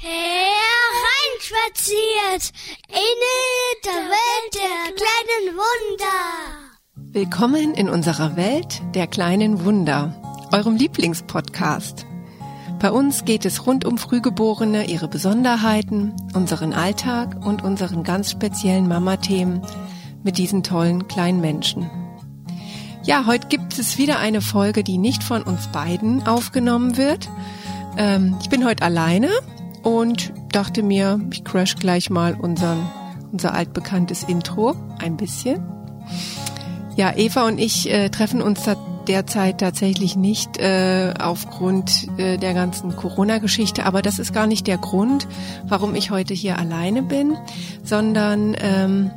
Hereinspaziert 0.00 2.52
in 2.88 3.18
der 3.84 4.06
Welt 4.06 4.54
der 4.54 4.94
kleinen 4.94 5.56
Wunder. 5.56 6.14
Willkommen 6.94 7.74
in 7.74 7.88
unserer 7.88 8.36
Welt 8.36 8.80
der 8.94 9.08
kleinen 9.08 9.64
Wunder, 9.64 10.46
eurem 10.52 10.76
Lieblingspodcast. 10.76 12.06
Bei 12.78 12.92
uns 12.92 13.24
geht 13.24 13.44
es 13.44 13.66
rund 13.66 13.84
um 13.84 13.98
Frühgeborene, 13.98 14.86
ihre 14.86 15.08
Besonderheiten, 15.08 16.14
unseren 16.32 16.74
Alltag 16.74 17.44
und 17.44 17.64
unseren 17.64 18.04
ganz 18.04 18.30
speziellen 18.30 18.86
Mama-Themen 18.86 19.66
mit 20.22 20.38
diesen 20.38 20.62
tollen 20.62 21.08
kleinen 21.08 21.40
Menschen. 21.40 21.90
Ja, 23.02 23.26
heute 23.26 23.48
gibt 23.48 23.76
es 23.76 23.98
wieder 23.98 24.20
eine 24.20 24.42
Folge, 24.42 24.84
die 24.84 24.98
nicht 24.98 25.24
von 25.24 25.42
uns 25.42 25.66
beiden 25.72 26.24
aufgenommen 26.24 26.96
wird. 26.96 27.28
Ähm, 27.96 28.36
ich 28.40 28.48
bin 28.48 28.64
heute 28.64 28.84
alleine 28.84 29.28
und 29.82 30.32
dachte 30.52 30.82
mir, 30.82 31.20
ich 31.32 31.44
crash 31.44 31.76
gleich 31.76 32.10
mal 32.10 32.34
unseren, 32.34 32.88
unser 33.32 33.54
altbekanntes 33.54 34.24
Intro 34.24 34.74
ein 34.98 35.16
bisschen. 35.16 35.62
Ja, 36.96 37.12
Eva 37.16 37.46
und 37.46 37.58
ich 37.58 37.90
äh, 37.90 38.08
treffen 38.08 38.42
uns 38.42 38.60
derzeit 39.06 39.58
tatsächlich 39.58 40.16
nicht 40.16 40.58
äh, 40.58 41.14
aufgrund 41.18 42.08
äh, 42.18 42.36
der 42.36 42.54
ganzen 42.54 42.94
Corona-Geschichte, 42.94 43.86
aber 43.86 44.02
das 44.02 44.18
ist 44.18 44.32
gar 44.32 44.46
nicht 44.46 44.66
der 44.66 44.78
Grund, 44.78 45.26
warum 45.64 45.94
ich 45.94 46.10
heute 46.10 46.34
hier 46.34 46.58
alleine 46.58 47.02
bin, 47.02 47.36
sondern 47.82 48.56
ähm, 48.60 49.10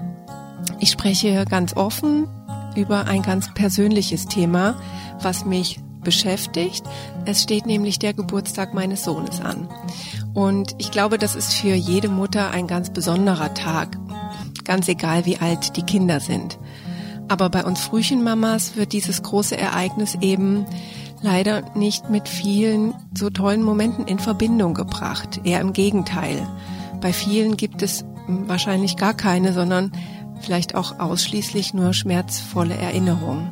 ich 0.80 0.92
spreche 0.92 1.46
ganz 1.46 1.76
offen 1.76 2.28
über 2.76 3.06
ein 3.08 3.22
ganz 3.22 3.54
persönliches 3.54 4.28
Thema, 4.28 4.76
was 5.22 5.46
mich 5.46 5.80
beschäftigt. 6.04 6.84
Es 7.26 7.44
steht 7.44 7.66
nämlich 7.66 8.00
der 8.00 8.14
Geburtstag 8.14 8.74
meines 8.74 9.04
Sohnes 9.04 9.42
an. 9.42 9.68
Und 10.34 10.76
ich 10.78 10.92
glaube, 10.92 11.18
das 11.18 11.36
ist 11.36 11.54
für 11.54 11.74
jede 11.74 12.10
Mutter 12.10 12.52
ein 12.52 12.68
ganz 12.68 12.92
besonderer 12.92 13.54
Tag, 13.54 13.98
ganz 14.64 14.88
egal 14.88 15.26
wie 15.26 15.38
alt 15.38 15.76
die 15.76 15.84
Kinder 15.84 16.20
sind. 16.20 16.58
Aber 17.28 17.50
bei 17.50 17.64
uns 17.64 17.82
Frühchenmamas 17.82 18.76
wird 18.76 18.94
dieses 18.94 19.24
große 19.24 19.58
Ereignis 19.58 20.18
eben 20.22 20.66
leider 21.22 21.64
nicht 21.76 22.10
mit 22.10 22.28
vielen 22.28 22.94
so 23.18 23.30
tollen 23.30 23.64
Momenten 23.64 24.08
in 24.08 24.20
Verbindung 24.20 24.74
gebracht. 24.74 25.42
Eher 25.44 25.62
im 25.62 25.74
Gegenteil. 25.74 26.48
Bei 27.00 27.14
vielen 27.14 27.58
gibt 27.58 27.82
es 27.82 28.06
wahrscheinlich 28.28 28.98
gar 28.98 29.14
keine, 29.14 29.54
sondern 29.54 29.92
vielleicht 30.42 30.76
auch 30.76 31.00
ausschließlich 31.00 31.74
nur 31.74 31.94
schmerzvolle 31.94 32.76
Erinnerungen. 32.76 33.50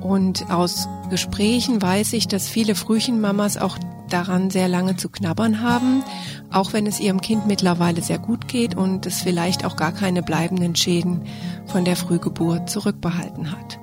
Und 0.00 0.50
aus 0.50 0.88
Gesprächen 1.10 1.82
weiß 1.82 2.12
ich, 2.12 2.28
dass 2.28 2.48
viele 2.48 2.74
Frühchenmamas 2.74 3.56
auch 3.56 3.78
daran 4.08 4.50
sehr 4.50 4.68
lange 4.68 4.96
zu 4.96 5.08
knabbern 5.08 5.62
haben, 5.62 6.02
auch 6.50 6.72
wenn 6.72 6.86
es 6.86 7.00
ihrem 7.00 7.20
Kind 7.20 7.46
mittlerweile 7.46 8.02
sehr 8.02 8.18
gut 8.18 8.48
geht 8.48 8.74
und 8.74 9.06
es 9.06 9.22
vielleicht 9.22 9.64
auch 9.64 9.76
gar 9.76 9.92
keine 9.92 10.22
bleibenden 10.22 10.76
Schäden 10.76 11.22
von 11.66 11.84
der 11.84 11.96
Frühgeburt 11.96 12.70
zurückbehalten 12.70 13.52
hat. 13.52 13.78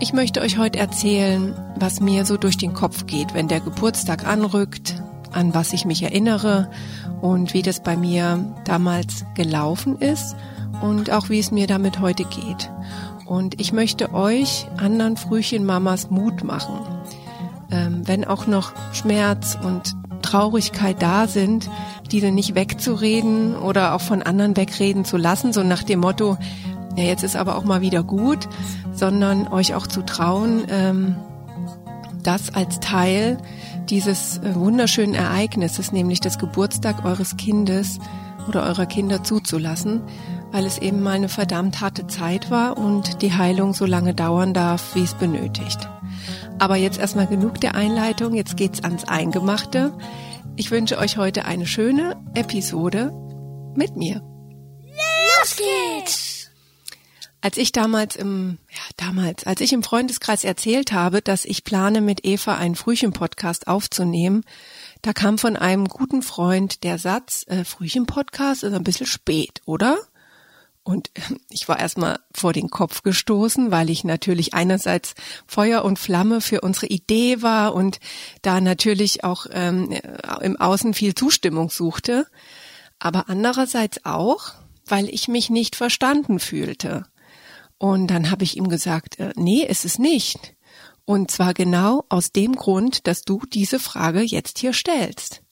Ich 0.00 0.12
möchte 0.12 0.40
euch 0.40 0.58
heute 0.58 0.78
erzählen, 0.78 1.54
was 1.76 2.00
mir 2.00 2.24
so 2.24 2.36
durch 2.36 2.56
den 2.56 2.74
Kopf 2.74 3.06
geht, 3.06 3.32
wenn 3.34 3.48
der 3.48 3.60
Geburtstag 3.60 4.26
anrückt, 4.26 5.02
an 5.32 5.54
was 5.54 5.72
ich 5.72 5.84
mich 5.84 6.02
erinnere 6.02 6.70
und 7.20 7.54
wie 7.54 7.62
das 7.62 7.80
bei 7.82 7.96
mir 7.96 8.54
damals 8.64 9.24
gelaufen 9.34 9.98
ist 9.98 10.36
und 10.82 11.10
auch 11.10 11.28
wie 11.28 11.38
es 11.38 11.50
mir 11.50 11.66
damit 11.66 12.00
heute 12.00 12.24
geht. 12.24 12.70
Und 13.26 13.60
ich 13.60 13.72
möchte 13.72 14.12
euch 14.12 14.66
anderen 14.76 15.16
Frühchenmamas 15.16 16.10
Mut 16.10 16.44
machen. 16.44 16.78
Ähm, 17.74 18.06
wenn 18.06 18.24
auch 18.24 18.46
noch 18.46 18.72
Schmerz 18.92 19.58
und 19.60 19.94
Traurigkeit 20.22 21.02
da 21.02 21.26
sind, 21.26 21.68
diese 22.12 22.30
nicht 22.30 22.54
wegzureden 22.54 23.56
oder 23.56 23.94
auch 23.94 24.00
von 24.00 24.22
anderen 24.22 24.56
wegreden 24.56 25.04
zu 25.04 25.16
lassen, 25.16 25.52
so 25.52 25.62
nach 25.62 25.82
dem 25.82 26.00
Motto, 26.00 26.38
ja, 26.96 27.04
jetzt 27.04 27.24
ist 27.24 27.34
aber 27.34 27.56
auch 27.56 27.64
mal 27.64 27.80
wieder 27.80 28.04
gut, 28.04 28.48
sondern 28.92 29.48
euch 29.48 29.74
auch 29.74 29.88
zu 29.88 30.02
trauen, 30.02 30.62
ähm, 30.68 31.16
das 32.22 32.54
als 32.54 32.78
Teil 32.78 33.38
dieses 33.90 34.38
äh, 34.38 34.54
wunderschönen 34.54 35.14
Ereignisses, 35.14 35.90
nämlich 35.90 36.20
des 36.20 36.38
Geburtstag 36.38 37.04
eures 37.04 37.36
Kindes 37.36 37.98
oder 38.48 38.62
eurer 38.62 38.86
Kinder 38.86 39.24
zuzulassen 39.24 40.02
weil 40.54 40.66
es 40.66 40.78
eben 40.78 41.02
mal 41.02 41.16
eine 41.16 41.28
verdammt 41.28 41.80
harte 41.80 42.06
Zeit 42.06 42.48
war 42.48 42.78
und 42.78 43.22
die 43.22 43.32
Heilung 43.32 43.74
so 43.74 43.86
lange 43.86 44.14
dauern 44.14 44.54
darf, 44.54 44.94
wie 44.94 45.02
es 45.02 45.14
benötigt. 45.14 45.80
Aber 46.60 46.76
jetzt 46.76 47.00
erstmal 47.00 47.26
genug 47.26 47.60
der 47.60 47.74
Einleitung, 47.74 48.34
jetzt 48.34 48.56
geht's 48.56 48.84
ans 48.84 49.02
Eingemachte. 49.02 49.92
Ich 50.54 50.70
wünsche 50.70 50.98
euch 50.98 51.16
heute 51.16 51.44
eine 51.44 51.66
schöne 51.66 52.22
Episode 52.36 53.12
mit 53.74 53.96
mir. 53.96 54.22
Los 55.40 55.56
geht's! 55.56 56.50
Als 57.40 57.56
ich 57.56 57.72
damals 57.72 58.14
im, 58.14 58.58
ja, 58.70 58.78
damals, 58.96 59.44
als 59.44 59.60
ich 59.60 59.72
im 59.72 59.82
Freundeskreis 59.82 60.44
erzählt 60.44 60.92
habe, 60.92 61.20
dass 61.20 61.44
ich 61.44 61.64
plane, 61.64 62.00
mit 62.00 62.24
Eva 62.24 62.54
einen 62.54 62.76
Frühchen-Podcast 62.76 63.66
aufzunehmen, 63.66 64.44
da 65.02 65.12
kam 65.12 65.36
von 65.36 65.56
einem 65.56 65.88
guten 65.88 66.22
Freund 66.22 66.84
der 66.84 66.98
Satz, 66.98 67.44
äh, 67.48 67.64
Frühchen-Podcast 67.64 68.62
ist 68.62 68.72
ein 68.72 68.84
bisschen 68.84 69.06
spät, 69.06 69.60
oder? 69.66 69.98
Und 70.84 71.10
ich 71.48 71.66
war 71.66 71.80
erstmal 71.80 72.20
vor 72.34 72.52
den 72.52 72.68
Kopf 72.68 73.02
gestoßen, 73.02 73.70
weil 73.70 73.88
ich 73.88 74.04
natürlich 74.04 74.52
einerseits 74.52 75.14
Feuer 75.46 75.82
und 75.82 75.98
Flamme 75.98 76.42
für 76.42 76.60
unsere 76.60 76.86
Idee 76.86 77.40
war 77.40 77.74
und 77.74 78.00
da 78.42 78.60
natürlich 78.60 79.24
auch 79.24 79.46
ähm, 79.50 79.98
im 80.42 80.60
Außen 80.60 80.92
viel 80.92 81.14
Zustimmung 81.14 81.70
suchte, 81.70 82.26
aber 82.98 83.30
andererseits 83.30 84.04
auch, 84.04 84.52
weil 84.84 85.08
ich 85.08 85.26
mich 85.26 85.48
nicht 85.48 85.74
verstanden 85.74 86.38
fühlte. 86.38 87.06
Und 87.78 88.08
dann 88.08 88.30
habe 88.30 88.44
ich 88.44 88.58
ihm 88.58 88.68
gesagt, 88.68 89.18
äh, 89.18 89.32
nee, 89.36 89.64
ist 89.64 89.86
es 89.86 89.98
nicht. 89.98 90.54
Und 91.06 91.30
zwar 91.30 91.54
genau 91.54 92.04
aus 92.10 92.30
dem 92.30 92.56
Grund, 92.56 93.06
dass 93.06 93.22
du 93.22 93.40
diese 93.50 93.78
Frage 93.78 94.20
jetzt 94.20 94.58
hier 94.58 94.74
stellst. 94.74 95.42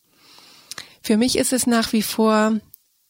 Für 1.02 1.16
mich 1.16 1.36
ist 1.36 1.54
es 1.54 1.66
nach 1.66 1.92
wie 1.94 2.02
vor 2.02 2.60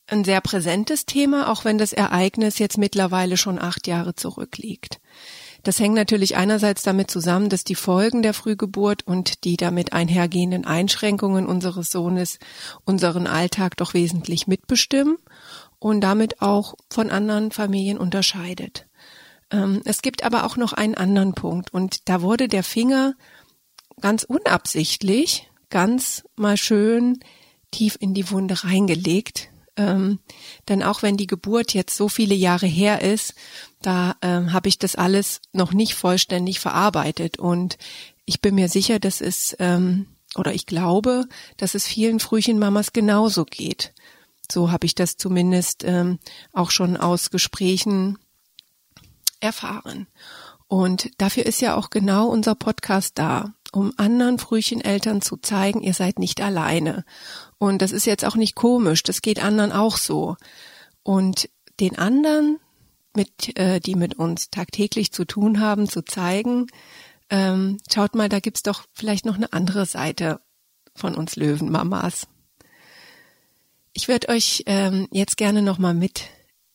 ein 0.06 0.24
sehr 0.24 0.40
präsentes 0.40 1.06
Thema, 1.06 1.50
auch 1.50 1.64
wenn 1.64 1.78
das 1.78 1.92
Ereignis 1.92 2.58
jetzt 2.58 2.78
mittlerweile 2.78 3.36
schon 3.36 3.58
acht 3.58 3.86
Jahre 3.86 4.14
zurückliegt. 4.14 5.00
Das 5.62 5.78
hängt 5.78 5.94
natürlich 5.94 6.36
einerseits 6.36 6.82
damit 6.82 7.10
zusammen, 7.10 7.48
dass 7.48 7.62
die 7.62 7.76
Folgen 7.76 8.22
der 8.22 8.34
Frühgeburt 8.34 9.06
und 9.06 9.44
die 9.44 9.56
damit 9.56 9.92
einhergehenden 9.92 10.64
Einschränkungen 10.64 11.46
unseres 11.46 11.90
Sohnes 11.90 12.38
unseren 12.84 13.28
Alltag 13.28 13.76
doch 13.76 13.94
wesentlich 13.94 14.48
mitbestimmen 14.48 15.18
und 15.78 16.00
damit 16.00 16.42
auch 16.42 16.74
von 16.90 17.10
anderen 17.10 17.52
Familien 17.52 17.98
unterscheidet. 17.98 18.86
Ähm, 19.52 19.82
es 19.84 20.02
gibt 20.02 20.24
aber 20.24 20.44
auch 20.44 20.56
noch 20.56 20.72
einen 20.72 20.96
anderen 20.96 21.34
Punkt 21.34 21.72
und 21.72 22.08
da 22.08 22.22
wurde 22.22 22.48
der 22.48 22.64
Finger 22.64 23.14
ganz 24.00 24.24
unabsichtlich, 24.24 25.48
ganz 25.70 26.24
mal 26.34 26.56
schön 26.56 27.20
tief 27.70 27.96
in 28.00 28.14
die 28.14 28.30
Wunde 28.30 28.64
reingelegt, 28.64 29.51
ähm, 29.76 30.18
denn 30.68 30.82
auch 30.82 31.02
wenn 31.02 31.16
die 31.16 31.26
Geburt 31.26 31.74
jetzt 31.74 31.96
so 31.96 32.08
viele 32.08 32.34
Jahre 32.34 32.66
her 32.66 33.00
ist, 33.00 33.34
da 33.80 34.16
ähm, 34.22 34.52
habe 34.52 34.68
ich 34.68 34.78
das 34.78 34.96
alles 34.96 35.40
noch 35.52 35.72
nicht 35.72 35.94
vollständig 35.94 36.60
verarbeitet. 36.60 37.38
Und 37.38 37.78
ich 38.24 38.40
bin 38.40 38.54
mir 38.54 38.68
sicher, 38.68 38.98
dass 38.98 39.20
es, 39.20 39.56
ähm, 39.58 40.06
oder 40.36 40.54
ich 40.54 40.66
glaube, 40.66 41.24
dass 41.56 41.74
es 41.74 41.86
vielen 41.86 42.20
Frühchenmamas 42.20 42.92
genauso 42.92 43.44
geht. 43.44 43.92
So 44.50 44.70
habe 44.70 44.86
ich 44.86 44.94
das 44.94 45.16
zumindest 45.16 45.84
ähm, 45.84 46.18
auch 46.52 46.70
schon 46.70 46.96
aus 46.96 47.30
Gesprächen 47.30 48.18
erfahren. 49.40 50.06
Und 50.68 51.10
dafür 51.18 51.44
ist 51.46 51.60
ja 51.60 51.76
auch 51.76 51.90
genau 51.90 52.28
unser 52.28 52.54
Podcast 52.54 53.18
da, 53.18 53.52
um 53.72 53.92
anderen 53.96 54.38
Frühcheneltern 54.38 55.22
zu 55.22 55.38
zeigen, 55.38 55.82
ihr 55.82 55.94
seid 55.94 56.18
nicht 56.18 56.40
alleine. 56.40 57.04
Und 57.58 57.82
das 57.82 57.90
ist 57.90 58.04
jetzt 58.04 58.24
auch 58.24 58.36
nicht 58.36 58.54
komisch, 58.54 59.02
das 59.02 59.22
geht 59.22 59.42
anderen 59.42 59.72
auch 59.72 59.96
so. 59.96 60.36
Und 61.02 61.48
den 61.80 61.98
anderen, 61.98 62.58
mit, 63.14 63.58
äh, 63.58 63.80
die 63.80 63.94
mit 63.94 64.14
uns 64.14 64.50
tagtäglich 64.50 65.12
zu 65.12 65.24
tun 65.24 65.60
haben, 65.60 65.88
zu 65.88 66.02
zeigen, 66.02 66.66
ähm, 67.30 67.78
schaut 67.92 68.14
mal, 68.14 68.28
da 68.28 68.40
gibt's 68.40 68.62
doch 68.62 68.84
vielleicht 68.92 69.24
noch 69.24 69.36
eine 69.36 69.52
andere 69.52 69.86
Seite 69.86 70.40
von 70.94 71.14
uns 71.14 71.36
Löwenmamas. 71.36 72.28
Ich 73.94 74.08
würde 74.08 74.28
euch 74.28 74.64
ähm, 74.66 75.08
jetzt 75.10 75.36
gerne 75.36 75.62
nochmal 75.62 75.94
mit 75.94 76.24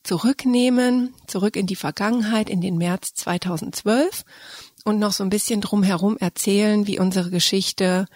zurücknehmen, 0.03 1.13
zurück 1.27 1.55
in 1.55 1.67
die 1.67 1.75
Vergangenheit, 1.75 2.49
in 2.49 2.61
den 2.61 2.77
März 2.77 3.13
2012 3.13 4.23
und 4.87 4.99
noch 4.99 5.11
so 5.11 5.23
ein 5.23 5.29
bisschen 5.29 5.59
drumherum 5.59 6.17
erzählen, 6.17 6.87
wie 6.87 6.97
unsere 6.97 7.29
Geschichte 7.29 8.07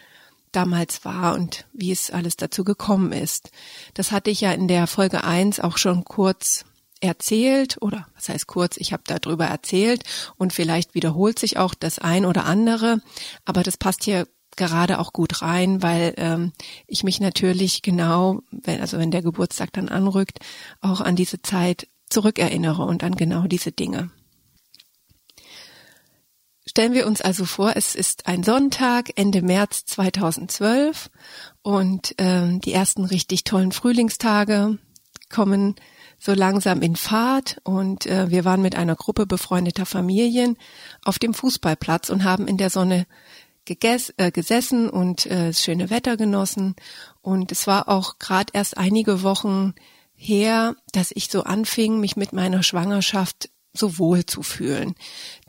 damals 0.54 1.04
war 1.04 1.36
und 1.36 1.66
wie 1.74 1.92
es 1.92 2.12
alles 2.12 2.38
dazu 2.38 2.64
gekommen 2.64 3.12
ist. 3.12 3.52
Das 3.94 4.12
hatte 4.12 4.32
ich 4.32 4.42
ja 4.42 4.54
in 4.54 4.68
der 4.70 4.88
Folge 4.88 5.24
1 5.24 5.60
auch 5.60 5.78
schon 5.78 6.06
kurz 6.06 6.64
erzählt 7.02 7.78
oder 7.82 8.08
was 8.16 8.30
heißt 8.30 8.48
kurz, 8.48 8.78
ich 8.78 8.94
habe 8.94 9.04
darüber 9.06 9.46
erzählt 9.46 10.04
und 10.38 10.54
vielleicht 10.54 10.96
wiederholt 10.96 11.40
sich 11.40 11.58
auch 11.58 11.74
das 11.74 12.00
ein 12.00 12.26
oder 12.26 12.46
andere, 12.46 13.02
aber 13.44 13.64
das 13.64 13.76
passt 13.76 14.06
hier 14.06 14.28
gerade 14.56 15.00
auch 15.00 15.12
gut 15.12 15.42
rein, 15.42 15.82
weil 15.82 16.14
ähm, 16.18 16.54
ich 16.88 17.04
mich 17.04 17.20
natürlich 17.20 17.82
genau, 17.82 18.42
wenn, 18.52 18.80
also 18.80 18.98
wenn 18.98 19.12
der 19.12 19.22
Geburtstag 19.22 19.74
dann 19.74 19.90
anrückt, 19.90 20.40
auch 20.80 21.02
an 21.02 21.16
diese 21.16 21.42
Zeit 21.42 21.88
zurückerinnere 22.10 22.84
und 22.84 23.04
an 23.04 23.16
genau 23.16 23.48
diese 23.48 23.72
Dinge. 23.72 24.12
Stellen 26.72 26.94
wir 26.94 27.06
uns 27.06 27.20
also 27.20 27.44
vor, 27.44 27.74
es 27.76 27.96
ist 27.96 28.28
ein 28.28 28.44
Sonntag, 28.44 29.12
Ende 29.18 29.42
März 29.42 29.84
2012 29.88 31.10
und 31.64 32.16
ähm, 32.18 32.62
die 32.62 32.72
ersten 32.72 33.04
richtig 33.04 33.44
tollen 33.44 33.74
Frühlingstage 33.74 34.78
kommen 35.30 35.76
so 36.18 36.34
langsam 36.34 36.82
in 36.82 36.96
Fahrt 36.96 37.58
und 37.66 38.06
äh, 38.06 38.30
wir 38.30 38.46
waren 38.46 38.62
mit 38.62 38.78
einer 38.78 38.96
Gruppe 38.96 39.26
befreundeter 39.26 39.86
Familien 39.86 40.56
auf 41.04 41.20
dem 41.20 41.34
Fußballplatz 41.34 42.10
und 42.10 42.24
haben 42.24 42.48
in 42.48 42.56
der 42.56 42.70
Sonne 42.70 43.06
gegess, 43.66 44.14
äh, 44.16 44.32
gesessen 44.32 44.90
und 44.90 45.26
äh, 45.26 45.48
das 45.48 45.62
schöne 45.62 45.90
Wetter 45.90 46.16
genossen. 46.16 46.78
Und 47.22 47.52
es 47.52 47.68
war 47.68 47.90
auch 47.90 48.18
gerade 48.18 48.54
erst 48.54 48.78
einige 48.78 49.24
Wochen 49.24 49.74
her, 50.16 50.78
dass 50.94 51.12
ich 51.14 51.28
so 51.30 51.44
anfing, 51.44 52.00
mich 52.00 52.16
mit 52.16 52.32
meiner 52.32 52.64
Schwangerschaft 52.64 53.50
so 53.74 53.98
wohl 53.98 54.26
zu 54.26 54.44
fühlen. 54.44 54.96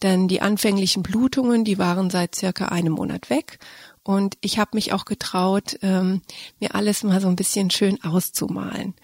Denn 0.03 0.29
die 0.29 0.41
anfänglichen 0.41 1.03
Blutungen, 1.03 1.65
die 1.65 1.79
waren 1.79 2.11
seit 2.11 2.35
circa 2.35 2.67
einem 2.67 2.95
Monat 2.95 3.31
weg 3.31 3.59
und 4.05 4.37
ich 4.41 4.59
habe 4.59 4.71
mich 4.75 4.93
auch 4.93 5.05
getraut, 5.05 5.79
ähm, 5.83 6.23
mir 6.61 6.75
alles 6.75 7.03
mal 7.05 7.21
so 7.21 7.29
ein 7.29 7.37
bisschen 7.37 7.71
schön 7.71 8.03
auszumalen. 8.03 8.95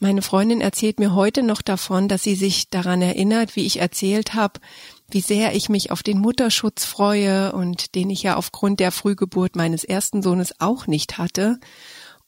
Meine 0.00 0.22
Freundin 0.22 0.60
erzählt 0.60 1.00
mir 1.00 1.14
heute 1.14 1.42
noch 1.42 1.60
davon, 1.60 2.06
dass 2.06 2.22
sie 2.22 2.36
sich 2.36 2.70
daran 2.70 3.02
erinnert, 3.02 3.56
wie 3.56 3.66
ich 3.66 3.80
erzählt 3.80 4.34
habe, 4.34 4.60
wie 5.10 5.20
sehr 5.20 5.56
ich 5.56 5.68
mich 5.68 5.90
auf 5.90 6.04
den 6.04 6.20
Mutterschutz 6.20 6.84
freue 6.84 7.52
und 7.52 7.96
den 7.96 8.08
ich 8.08 8.22
ja 8.22 8.36
aufgrund 8.36 8.78
der 8.78 8.92
Frühgeburt 8.92 9.56
meines 9.56 9.82
ersten 9.82 10.22
Sohnes 10.22 10.60
auch 10.60 10.86
nicht 10.86 11.18
hatte. 11.18 11.58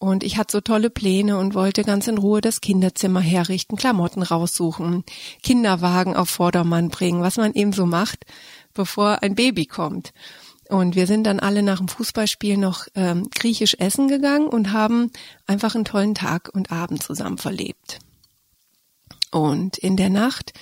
Und 0.01 0.25
ich 0.25 0.39
hatte 0.39 0.53
so 0.53 0.61
tolle 0.63 0.89
Pläne 0.89 1.37
und 1.37 1.55
wollte 1.55 1.85
ganz 1.85 2.09
in 2.09 2.17
Ruhe 2.17 2.41
das 2.41 2.63
Kinderzimmer 2.63 3.21
herrichten, 3.21 3.77
Klamotten 3.77 4.23
raussuchen, 4.23 5.05
Kinderwagen 5.43 6.17
auf 6.17 6.31
Vordermann 6.31 6.89
bringen, 6.89 7.21
was 7.21 7.37
man 7.37 7.53
eben 7.53 7.75
so 7.75 7.85
macht, 7.85 8.25
bevor 8.73 9.23
ein 9.23 9.35
Baby 9.35 9.67
kommt. 9.67 10.15
Und 10.71 10.97
wir 10.97 11.07
sind 11.07 11.25
dann 11.25 11.39
alle 11.39 11.63
nach 11.63 11.79
dem 11.79 11.89
Fußballspiel 11.89 12.57
noch 12.57 12.87
ähm, 12.95 13.29
griechisch 13.29 13.77
essen 13.79 14.09
gegangen 14.09 14.47
und 14.47 14.73
haben 14.73 15.11
einfach 15.47 15.75
einen 15.75 15.85
tollen 15.85 16.15
Tag 16.15 16.49
und 16.51 16.73
Abend 16.73 17.03
zusammen 17.03 17.37
verlebt. 17.37 17.99
Und 19.31 19.77
in 19.77 19.99
der 19.99 20.09
Nacht 20.09 20.55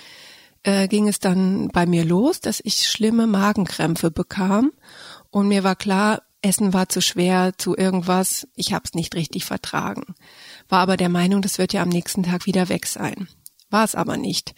äh, 0.65 0.89
ging 0.89 1.07
es 1.07 1.21
dann 1.21 1.69
bei 1.69 1.87
mir 1.87 2.05
los, 2.05 2.41
dass 2.41 2.61
ich 2.65 2.89
schlimme 2.89 3.29
Magenkrämpfe 3.29 4.11
bekam. 4.11 4.73
Und 5.31 5.47
mir 5.47 5.63
war 5.63 5.77
klar, 5.77 6.23
Essen 6.43 6.73
war 6.73 6.89
zu 6.89 7.01
schwer, 7.01 7.53
zu 7.59 7.77
irgendwas. 7.77 8.47
Ich 8.55 8.73
habe 8.73 8.85
es 8.85 8.95
nicht 8.95 9.15
richtig 9.15 9.45
vertragen. 9.45 10.15
War 10.69 10.81
aber 10.81 10.97
der 10.97 11.09
Meinung, 11.09 11.43
das 11.43 11.59
wird 11.59 11.73
ja 11.73 11.83
am 11.83 11.89
nächsten 11.89 12.23
Tag 12.23 12.47
wieder 12.47 12.69
weg 12.69 12.87
sein. 12.87 13.29
War 13.71 13.85
es 13.85 13.95
aber 13.95 14.17
nicht. 14.17 14.55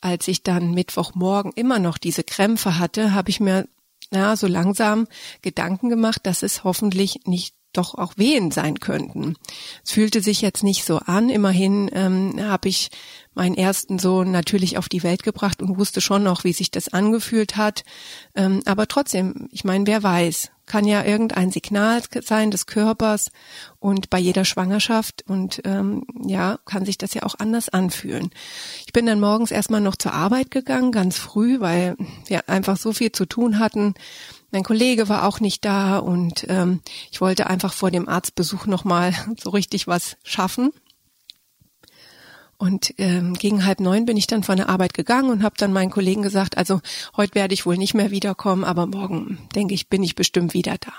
Als 0.00 0.28
ich 0.28 0.42
dann 0.42 0.74
Mittwochmorgen 0.74 1.52
immer 1.54 1.78
noch 1.78 1.98
diese 1.98 2.24
Krämpfe 2.24 2.78
hatte, 2.78 3.14
habe 3.14 3.30
ich 3.30 3.40
mir 3.40 3.68
na, 4.10 4.36
so 4.36 4.46
langsam 4.46 5.06
Gedanken 5.40 5.88
gemacht, 5.88 6.20
dass 6.24 6.42
es 6.42 6.64
hoffentlich 6.64 7.20
nicht 7.24 7.54
doch 7.72 7.94
auch 7.94 8.16
Wehen 8.16 8.50
sein 8.50 8.78
könnten. 8.78 9.36
Es 9.84 9.92
fühlte 9.92 10.20
sich 10.20 10.40
jetzt 10.40 10.62
nicht 10.62 10.84
so 10.84 10.98
an. 10.98 11.28
Immerhin 11.28 11.90
ähm, 11.92 12.34
habe 12.40 12.68
ich 12.68 12.90
meinen 13.34 13.56
ersten 13.56 13.98
Sohn 13.98 14.30
natürlich 14.30 14.78
auf 14.78 14.88
die 14.88 15.02
Welt 15.02 15.22
gebracht 15.22 15.60
und 15.60 15.78
wusste 15.78 16.00
schon 16.00 16.22
noch, 16.22 16.44
wie 16.44 16.52
sich 16.52 16.70
das 16.70 16.88
angefühlt 16.88 17.56
hat. 17.56 17.84
Ähm, 18.34 18.62
aber 18.64 18.86
trotzdem, 18.86 19.48
ich 19.50 19.64
meine, 19.64 19.86
wer 19.86 20.02
weiß, 20.02 20.50
kann 20.66 20.86
ja 20.86 21.04
irgendein 21.04 21.50
Signal 21.50 22.02
sein 22.22 22.50
des 22.50 22.66
Körpers 22.66 23.30
und 23.78 24.10
bei 24.10 24.18
jeder 24.18 24.44
Schwangerschaft 24.44 25.24
und 25.28 25.60
ähm, 25.64 26.04
ja, 26.24 26.58
kann 26.64 26.84
sich 26.84 26.98
das 26.98 27.14
ja 27.14 27.22
auch 27.24 27.34
anders 27.38 27.68
anfühlen. 27.68 28.30
Ich 28.86 28.92
bin 28.92 29.06
dann 29.06 29.20
morgens 29.20 29.50
erstmal 29.50 29.80
noch 29.80 29.96
zur 29.96 30.14
Arbeit 30.14 30.50
gegangen, 30.50 30.92
ganz 30.92 31.18
früh, 31.18 31.60
weil 31.60 31.96
wir 32.26 32.48
einfach 32.48 32.76
so 32.76 32.92
viel 32.92 33.12
zu 33.12 33.26
tun 33.26 33.58
hatten. 33.58 33.94
Mein 34.50 34.62
Kollege 34.62 35.08
war 35.08 35.24
auch 35.24 35.40
nicht 35.40 35.64
da 35.64 35.98
und 35.98 36.46
ähm, 36.48 36.80
ich 37.10 37.20
wollte 37.20 37.48
einfach 37.48 37.72
vor 37.72 37.90
dem 37.90 38.08
Arztbesuch 38.08 38.66
nochmal 38.66 39.12
so 39.42 39.50
richtig 39.50 39.86
was 39.86 40.16
schaffen. 40.22 40.70
Und 42.56 42.94
ähm, 42.98 43.34
gegen 43.34 43.64
halb 43.64 43.80
neun 43.80 44.06
bin 44.06 44.16
ich 44.16 44.26
dann 44.26 44.42
von 44.42 44.56
der 44.56 44.68
Arbeit 44.68 44.94
gegangen 44.94 45.30
und 45.30 45.42
habe 45.42 45.56
dann 45.58 45.72
meinen 45.72 45.90
Kollegen 45.90 46.22
gesagt, 46.22 46.56
also 46.56 46.80
heute 47.16 47.34
werde 47.34 47.54
ich 47.54 47.66
wohl 47.66 47.76
nicht 47.76 47.94
mehr 47.94 48.10
wiederkommen, 48.10 48.64
aber 48.64 48.86
morgen, 48.86 49.38
denke 49.54 49.74
ich, 49.74 49.88
bin 49.88 50.02
ich 50.02 50.14
bestimmt 50.14 50.54
wieder 50.54 50.76
da. 50.78 50.92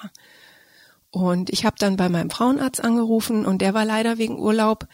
Und 1.11 1.49
ich 1.49 1.65
habe 1.65 1.77
dann 1.79 1.95
bei 1.95 2.09
meinem 2.09 2.29
Frauenarzt 2.29 2.83
angerufen 2.83 3.45
und 3.45 3.61
der 3.61 3.73
war 3.73 3.85
leider 3.85 4.17
wegen 4.17 4.37
Urlaub, 4.37 4.87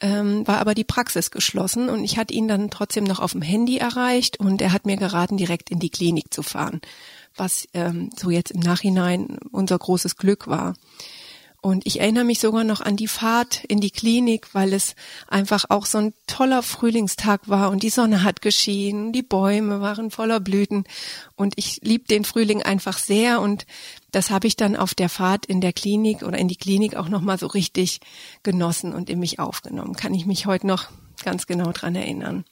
ähm, 0.00 0.46
war 0.46 0.58
aber 0.58 0.74
die 0.74 0.84
Praxis 0.84 1.32
geschlossen 1.32 1.88
und 1.88 2.04
ich 2.04 2.16
hatte 2.16 2.34
ihn 2.34 2.46
dann 2.46 2.70
trotzdem 2.70 3.04
noch 3.04 3.20
auf 3.20 3.32
dem 3.32 3.42
Handy 3.42 3.78
erreicht 3.78 4.38
und 4.38 4.62
er 4.62 4.72
hat 4.72 4.86
mir 4.86 4.96
geraten, 4.96 5.36
direkt 5.36 5.70
in 5.70 5.80
die 5.80 5.90
Klinik 5.90 6.32
zu 6.32 6.42
fahren, 6.42 6.80
was 7.36 7.66
ähm, 7.74 8.10
so 8.16 8.30
jetzt 8.30 8.52
im 8.52 8.60
Nachhinein 8.60 9.38
unser 9.50 9.78
großes 9.78 10.16
Glück 10.16 10.46
war. 10.46 10.74
Und 11.64 11.86
ich 11.86 12.00
erinnere 12.00 12.24
mich 12.24 12.40
sogar 12.40 12.62
noch 12.62 12.82
an 12.82 12.94
die 12.94 13.08
Fahrt 13.08 13.64
in 13.64 13.80
die 13.80 13.90
Klinik, 13.90 14.54
weil 14.54 14.74
es 14.74 14.94
einfach 15.28 15.64
auch 15.70 15.86
so 15.86 15.96
ein 15.96 16.12
toller 16.26 16.62
Frühlingstag 16.62 17.48
war 17.48 17.70
und 17.70 17.82
die 17.82 17.88
Sonne 17.88 18.22
hat 18.22 18.42
geschienen, 18.42 19.14
die 19.14 19.22
Bäume 19.22 19.80
waren 19.80 20.10
voller 20.10 20.40
Blüten 20.40 20.84
und 21.36 21.54
ich 21.56 21.80
lieb 21.82 22.06
den 22.06 22.24
Frühling 22.24 22.62
einfach 22.62 22.98
sehr 22.98 23.40
und 23.40 23.64
das 24.12 24.28
habe 24.28 24.46
ich 24.46 24.56
dann 24.56 24.76
auf 24.76 24.92
der 24.92 25.08
Fahrt 25.08 25.46
in 25.46 25.62
der 25.62 25.72
Klinik 25.72 26.22
oder 26.22 26.36
in 26.36 26.48
die 26.48 26.56
Klinik 26.56 26.96
auch 26.96 27.08
noch 27.08 27.22
mal 27.22 27.38
so 27.38 27.46
richtig 27.46 28.00
genossen 28.42 28.92
und 28.92 29.08
in 29.08 29.18
mich 29.18 29.38
aufgenommen. 29.38 29.96
Kann 29.96 30.12
ich 30.12 30.26
mich 30.26 30.44
heute 30.44 30.66
noch 30.66 30.90
ganz 31.22 31.46
genau 31.46 31.72
dran 31.72 31.94
erinnern. 31.94 32.44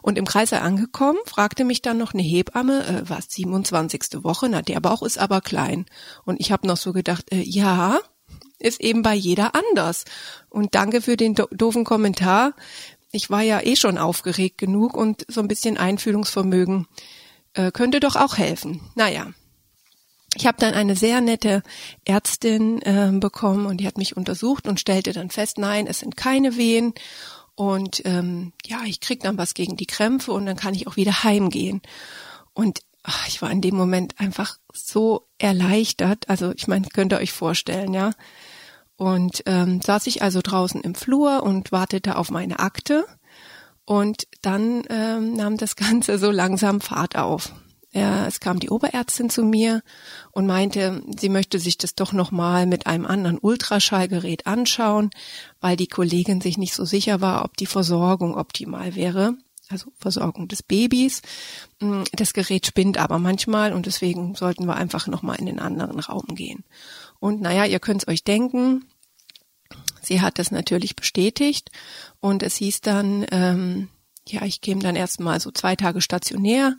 Und 0.00 0.16
im 0.16 0.24
Kreise 0.24 0.62
angekommen, 0.62 1.18
fragte 1.26 1.64
mich 1.64 1.82
dann 1.82 1.98
noch 1.98 2.14
eine 2.14 2.22
Hebamme, 2.22 2.86
äh, 2.86 3.02
was 3.10 3.26
27. 3.28 4.24
Woche, 4.24 4.48
na 4.48 4.62
der 4.62 4.80
Bauch 4.80 5.02
ist 5.02 5.18
aber 5.18 5.42
klein. 5.42 5.84
Und 6.24 6.40
ich 6.40 6.50
habe 6.50 6.66
noch 6.66 6.78
so 6.78 6.94
gedacht, 6.94 7.30
äh, 7.30 7.42
ja, 7.42 8.00
ist 8.64 8.80
eben 8.80 9.02
bei 9.02 9.14
jeder 9.14 9.54
anders. 9.54 10.04
Und 10.48 10.74
danke 10.74 11.02
für 11.02 11.16
den 11.16 11.34
do 11.34 11.46
doofen 11.50 11.84
Kommentar. 11.84 12.54
Ich 13.12 13.30
war 13.30 13.42
ja 13.42 13.60
eh 13.60 13.76
schon 13.76 13.98
aufgeregt 13.98 14.58
genug 14.58 14.96
und 14.96 15.24
so 15.28 15.40
ein 15.40 15.48
bisschen 15.48 15.76
Einfühlungsvermögen 15.76 16.88
äh, 17.52 17.70
könnte 17.70 18.00
doch 18.00 18.16
auch 18.16 18.36
helfen. 18.38 18.80
Naja. 18.94 19.32
Ich 20.36 20.48
habe 20.48 20.58
dann 20.58 20.74
eine 20.74 20.96
sehr 20.96 21.20
nette 21.20 21.62
Ärztin 22.04 22.82
äh, 22.82 23.12
bekommen 23.12 23.66
und 23.66 23.76
die 23.76 23.86
hat 23.86 23.98
mich 23.98 24.16
untersucht 24.16 24.66
und 24.66 24.80
stellte 24.80 25.12
dann 25.12 25.30
fest, 25.30 25.58
nein, 25.58 25.86
es 25.86 26.00
sind 26.00 26.16
keine 26.16 26.56
Wehen 26.56 26.92
und 27.54 28.02
ähm, 28.04 28.52
ja, 28.66 28.82
ich 28.84 29.00
krieg 29.00 29.20
dann 29.20 29.38
was 29.38 29.54
gegen 29.54 29.76
die 29.76 29.86
Krämpfe 29.86 30.32
und 30.32 30.46
dann 30.46 30.56
kann 30.56 30.74
ich 30.74 30.88
auch 30.88 30.96
wieder 30.96 31.22
heimgehen. 31.22 31.82
Und 32.52 32.80
ach, 33.04 33.28
ich 33.28 33.40
war 33.42 33.50
in 33.50 33.60
dem 33.60 33.76
Moment 33.76 34.18
einfach 34.18 34.58
so 34.72 35.28
erleichtert. 35.38 36.28
Also 36.28 36.52
ich 36.56 36.66
meine, 36.66 36.88
könnt 36.88 37.12
ihr 37.12 37.18
euch 37.18 37.32
vorstellen, 37.32 37.94
ja. 37.94 38.10
Und 38.96 39.42
ähm, 39.46 39.80
saß 39.80 40.06
ich 40.06 40.22
also 40.22 40.40
draußen 40.42 40.80
im 40.80 40.94
Flur 40.94 41.42
und 41.42 41.72
wartete 41.72 42.16
auf 42.16 42.30
meine 42.30 42.60
Akte. 42.60 43.04
Und 43.84 44.26
dann 44.42 44.84
ähm, 44.88 45.34
nahm 45.34 45.56
das 45.56 45.76
Ganze 45.76 46.18
so 46.18 46.30
langsam 46.30 46.80
Fahrt 46.80 47.16
auf. 47.16 47.52
Ja, 47.96 48.26
es 48.26 48.40
kam 48.40 48.58
die 48.58 48.70
Oberärztin 48.70 49.30
zu 49.30 49.44
mir 49.44 49.80
und 50.32 50.46
meinte, 50.46 51.00
sie 51.16 51.28
möchte 51.28 51.60
sich 51.60 51.78
das 51.78 51.94
doch 51.94 52.12
nochmal 52.12 52.66
mit 52.66 52.88
einem 52.88 53.06
anderen 53.06 53.38
Ultraschallgerät 53.38 54.48
anschauen, 54.48 55.10
weil 55.60 55.76
die 55.76 55.86
Kollegin 55.86 56.40
sich 56.40 56.58
nicht 56.58 56.74
so 56.74 56.84
sicher 56.84 57.20
war, 57.20 57.44
ob 57.44 57.56
die 57.56 57.66
Versorgung 57.66 58.36
optimal 58.36 58.96
wäre. 58.96 59.36
Also 59.68 59.92
Versorgung 59.96 60.48
des 60.48 60.64
Babys. 60.64 61.22
Mm, 61.80 62.02
das 62.12 62.34
Gerät 62.34 62.66
spinnt 62.66 62.98
aber 62.98 63.20
manchmal 63.20 63.72
und 63.72 63.86
deswegen 63.86 64.34
sollten 64.34 64.66
wir 64.66 64.74
einfach 64.74 65.06
nochmal 65.06 65.38
in 65.38 65.46
den 65.46 65.60
anderen 65.60 66.00
Raum 66.00 66.34
gehen. 66.34 66.64
Und 67.24 67.40
naja, 67.40 67.64
ihr 67.64 67.80
könnt 67.80 68.02
es 68.02 68.08
euch 68.08 68.22
denken, 68.22 68.84
sie 70.02 70.20
hat 70.20 70.38
das 70.38 70.50
natürlich 70.50 70.94
bestätigt 70.94 71.70
und 72.20 72.42
es 72.42 72.56
hieß 72.56 72.82
dann, 72.82 73.24
ähm, 73.30 73.88
ja, 74.28 74.42
ich 74.42 74.60
käme 74.60 74.82
dann 74.82 74.94
erstmal 74.94 75.40
so 75.40 75.50
zwei 75.50 75.74
Tage 75.74 76.02
stationär, 76.02 76.76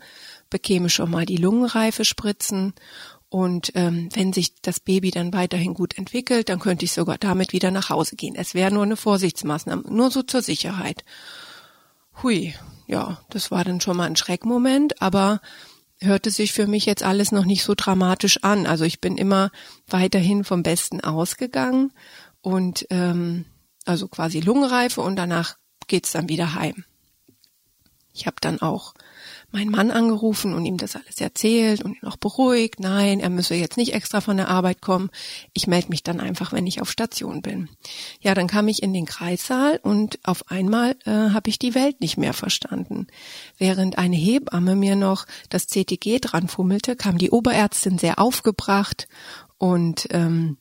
bekäme 0.52 0.92
schon 0.92 1.10
mal 1.10 1.26
die 1.26 1.38
Lungenreife 1.38 2.06
spritzen 2.06 2.76
und 3.28 3.72
ähm, 3.74 4.10
wenn 4.14 4.34
sich 4.34 4.62
das 4.62 4.80
Baby 4.80 5.10
dann 5.10 5.34
weiterhin 5.34 5.74
gut 5.74 5.98
entwickelt, 5.98 6.50
dann 6.50 6.60
könnte 6.60 6.86
ich 6.86 6.92
sogar 6.92 7.18
damit 7.18 7.52
wieder 7.52 7.72
nach 7.72 7.90
Hause 7.90 8.16
gehen. 8.16 8.36
Es 8.36 8.54
wäre 8.54 8.72
nur 8.72 8.84
eine 8.84 8.98
Vorsichtsmaßnahme, 8.98 9.86
nur 9.90 10.12
so 10.12 10.22
zur 10.22 10.44
Sicherheit. 10.44 11.04
Hui, 12.22 12.54
ja, 12.86 13.20
das 13.32 13.50
war 13.50 13.64
dann 13.64 13.82
schon 13.82 13.98
mal 13.98 14.06
ein 14.06 14.16
Schreckmoment, 14.16 15.02
aber 15.02 15.42
hörte 16.06 16.32
sich 16.32 16.54
für 16.54 16.68
mich 16.68 16.86
jetzt 16.86 17.04
alles 17.04 17.32
noch 17.32 17.46
nicht 17.46 17.64
so 17.64 17.74
dramatisch 17.76 18.44
an. 18.44 18.66
Also 18.66 18.86
ich 18.86 19.02
bin 19.02 19.18
immer 19.18 19.52
weiterhin 19.88 20.44
vom 20.44 20.64
Besten 20.64 21.02
ausgegangen 21.02 21.92
und 22.42 22.88
ähm, 22.90 23.46
also 23.86 24.08
quasi 24.08 24.40
Lungenreife 24.40 25.02
und 25.02 25.16
danach 25.16 25.58
geht's 25.88 26.12
dann 26.12 26.30
wieder 26.30 26.56
heim. 26.56 26.86
Ich 28.14 28.28
habe 28.28 28.38
dann 28.40 28.62
auch 28.62 28.94
meinen 29.56 29.72
Mann 29.72 29.90
angerufen 29.90 30.54
und 30.54 30.66
ihm 30.66 30.76
das 30.76 30.98
alles 30.98 31.22
erzählt 31.22 31.82
und 31.82 31.96
ihn 31.96 32.08
auch 32.08 32.18
beruhigt. 32.18 32.82
Nein, 32.82 33.22
er 33.22 33.30
müsse 33.30 33.56
jetzt 33.56 33.78
nicht 33.78 33.94
extra 33.94 34.20
von 34.20 34.36
der 34.36 34.50
Arbeit 34.50 34.82
kommen. 34.82 35.10
Ich 35.54 35.66
melde 35.66 35.88
mich 35.90 36.04
dann 36.04 36.20
einfach, 36.20 36.52
wenn 36.52 36.68
ich 36.68 36.82
auf 36.82 36.92
Station 36.92 37.42
bin. 37.42 37.70
Ja, 38.20 38.34
dann 38.34 38.48
kam 38.48 38.68
ich 38.68 38.84
in 38.84 38.94
den 38.94 39.06
Kreissaal 39.06 39.80
und 39.82 40.20
auf 40.24 40.52
einmal 40.52 40.98
äh, 41.06 41.12
habe 41.12 41.50
ich 41.50 41.58
die 41.58 41.74
Welt 41.74 42.02
nicht 42.02 42.18
mehr 42.18 42.34
verstanden. 42.34 43.08
Während 43.58 43.98
eine 43.98 44.18
Hebamme 44.18 44.76
mir 44.76 44.98
noch 44.98 45.26
das 45.50 45.68
CTG 45.68 46.20
dran 46.20 46.50
fummelte, 46.50 46.98
kam 46.98 47.18
die 47.18 47.32
Oberärztin 47.32 47.98
sehr 47.98 48.20
aufgebracht 48.20 49.08
und 49.58 50.08
ähm, 50.12 50.58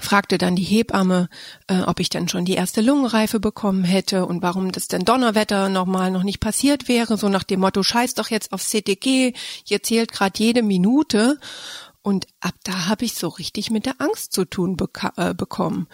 fragte 0.00 0.38
dann 0.38 0.56
die 0.56 0.64
Hebamme, 0.64 1.28
äh, 1.66 1.80
ob 1.82 2.00
ich 2.00 2.10
dann 2.10 2.28
schon 2.28 2.44
die 2.44 2.54
erste 2.54 2.80
Lungenreife 2.80 3.40
bekommen 3.40 3.84
hätte 3.84 4.26
und 4.26 4.42
warum 4.42 4.70
das 4.70 4.88
denn 4.88 5.04
Donnerwetter 5.04 5.68
nochmal 5.68 6.10
noch 6.10 6.22
nicht 6.22 6.40
passiert 6.40 6.88
wäre, 6.88 7.16
so 7.16 7.28
nach 7.28 7.44
dem 7.44 7.60
Motto, 7.60 7.82
scheiß 7.82 8.14
doch 8.14 8.30
jetzt 8.30 8.52
aufs 8.52 8.68
CTG, 8.68 9.32
hier 9.64 9.82
zählt 9.82 10.12
gerade 10.12 10.38
jede 10.38 10.62
Minute. 10.62 11.38
Und 12.02 12.26
ab 12.40 12.54
da 12.64 12.86
habe 12.86 13.04
ich 13.04 13.14
so 13.14 13.28
richtig 13.28 13.70
mit 13.70 13.84
der 13.84 13.96
Angst 13.98 14.32
zu 14.32 14.44
tun 14.44 14.76
äh, 15.16 15.34
bekommen. 15.34 15.88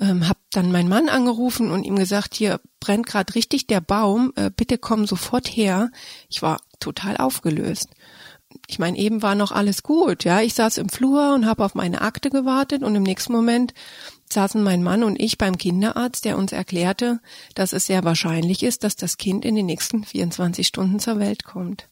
Ähm, 0.00 0.28
hab 0.28 0.38
dann 0.50 0.72
meinen 0.72 0.88
Mann 0.88 1.08
angerufen 1.08 1.70
und 1.70 1.84
ihm 1.84 1.96
gesagt, 1.96 2.34
hier 2.34 2.60
brennt 2.80 3.06
gerade 3.06 3.34
richtig 3.34 3.66
der 3.66 3.80
Baum, 3.80 4.32
äh, 4.34 4.50
bitte 4.50 4.78
komm 4.78 5.06
sofort 5.06 5.46
her. 5.46 5.92
Ich 6.28 6.42
war 6.42 6.60
total 6.80 7.16
aufgelöst 7.16 7.90
ich 8.68 8.78
meine, 8.78 8.96
eben 8.98 9.22
war 9.22 9.34
noch 9.34 9.52
alles 9.52 9.82
gut, 9.82 10.24
ja. 10.24 10.40
Ich 10.40 10.54
saß 10.54 10.78
im 10.78 10.88
Flur 10.88 11.34
und 11.34 11.46
habe 11.46 11.64
auf 11.64 11.74
meine 11.74 12.00
Akte 12.00 12.30
gewartet 12.30 12.82
und 12.82 12.94
im 12.94 13.02
nächsten 13.02 13.32
Moment 13.32 13.74
saßen 14.32 14.62
mein 14.62 14.82
Mann 14.82 15.02
und 15.02 15.20
ich 15.20 15.36
beim 15.36 15.58
Kinderarzt, 15.58 16.24
der 16.24 16.38
uns 16.38 16.52
erklärte, 16.52 17.20
dass 17.54 17.72
es 17.72 17.86
sehr 17.86 18.04
wahrscheinlich 18.04 18.62
ist, 18.62 18.84
dass 18.84 18.96
das 18.96 19.18
Kind 19.18 19.44
in 19.44 19.54
den 19.54 19.66
nächsten 19.66 20.04
24 20.04 20.66
Stunden 20.66 21.00
zur 21.00 21.18
Welt 21.18 21.44
kommt. 21.44 21.88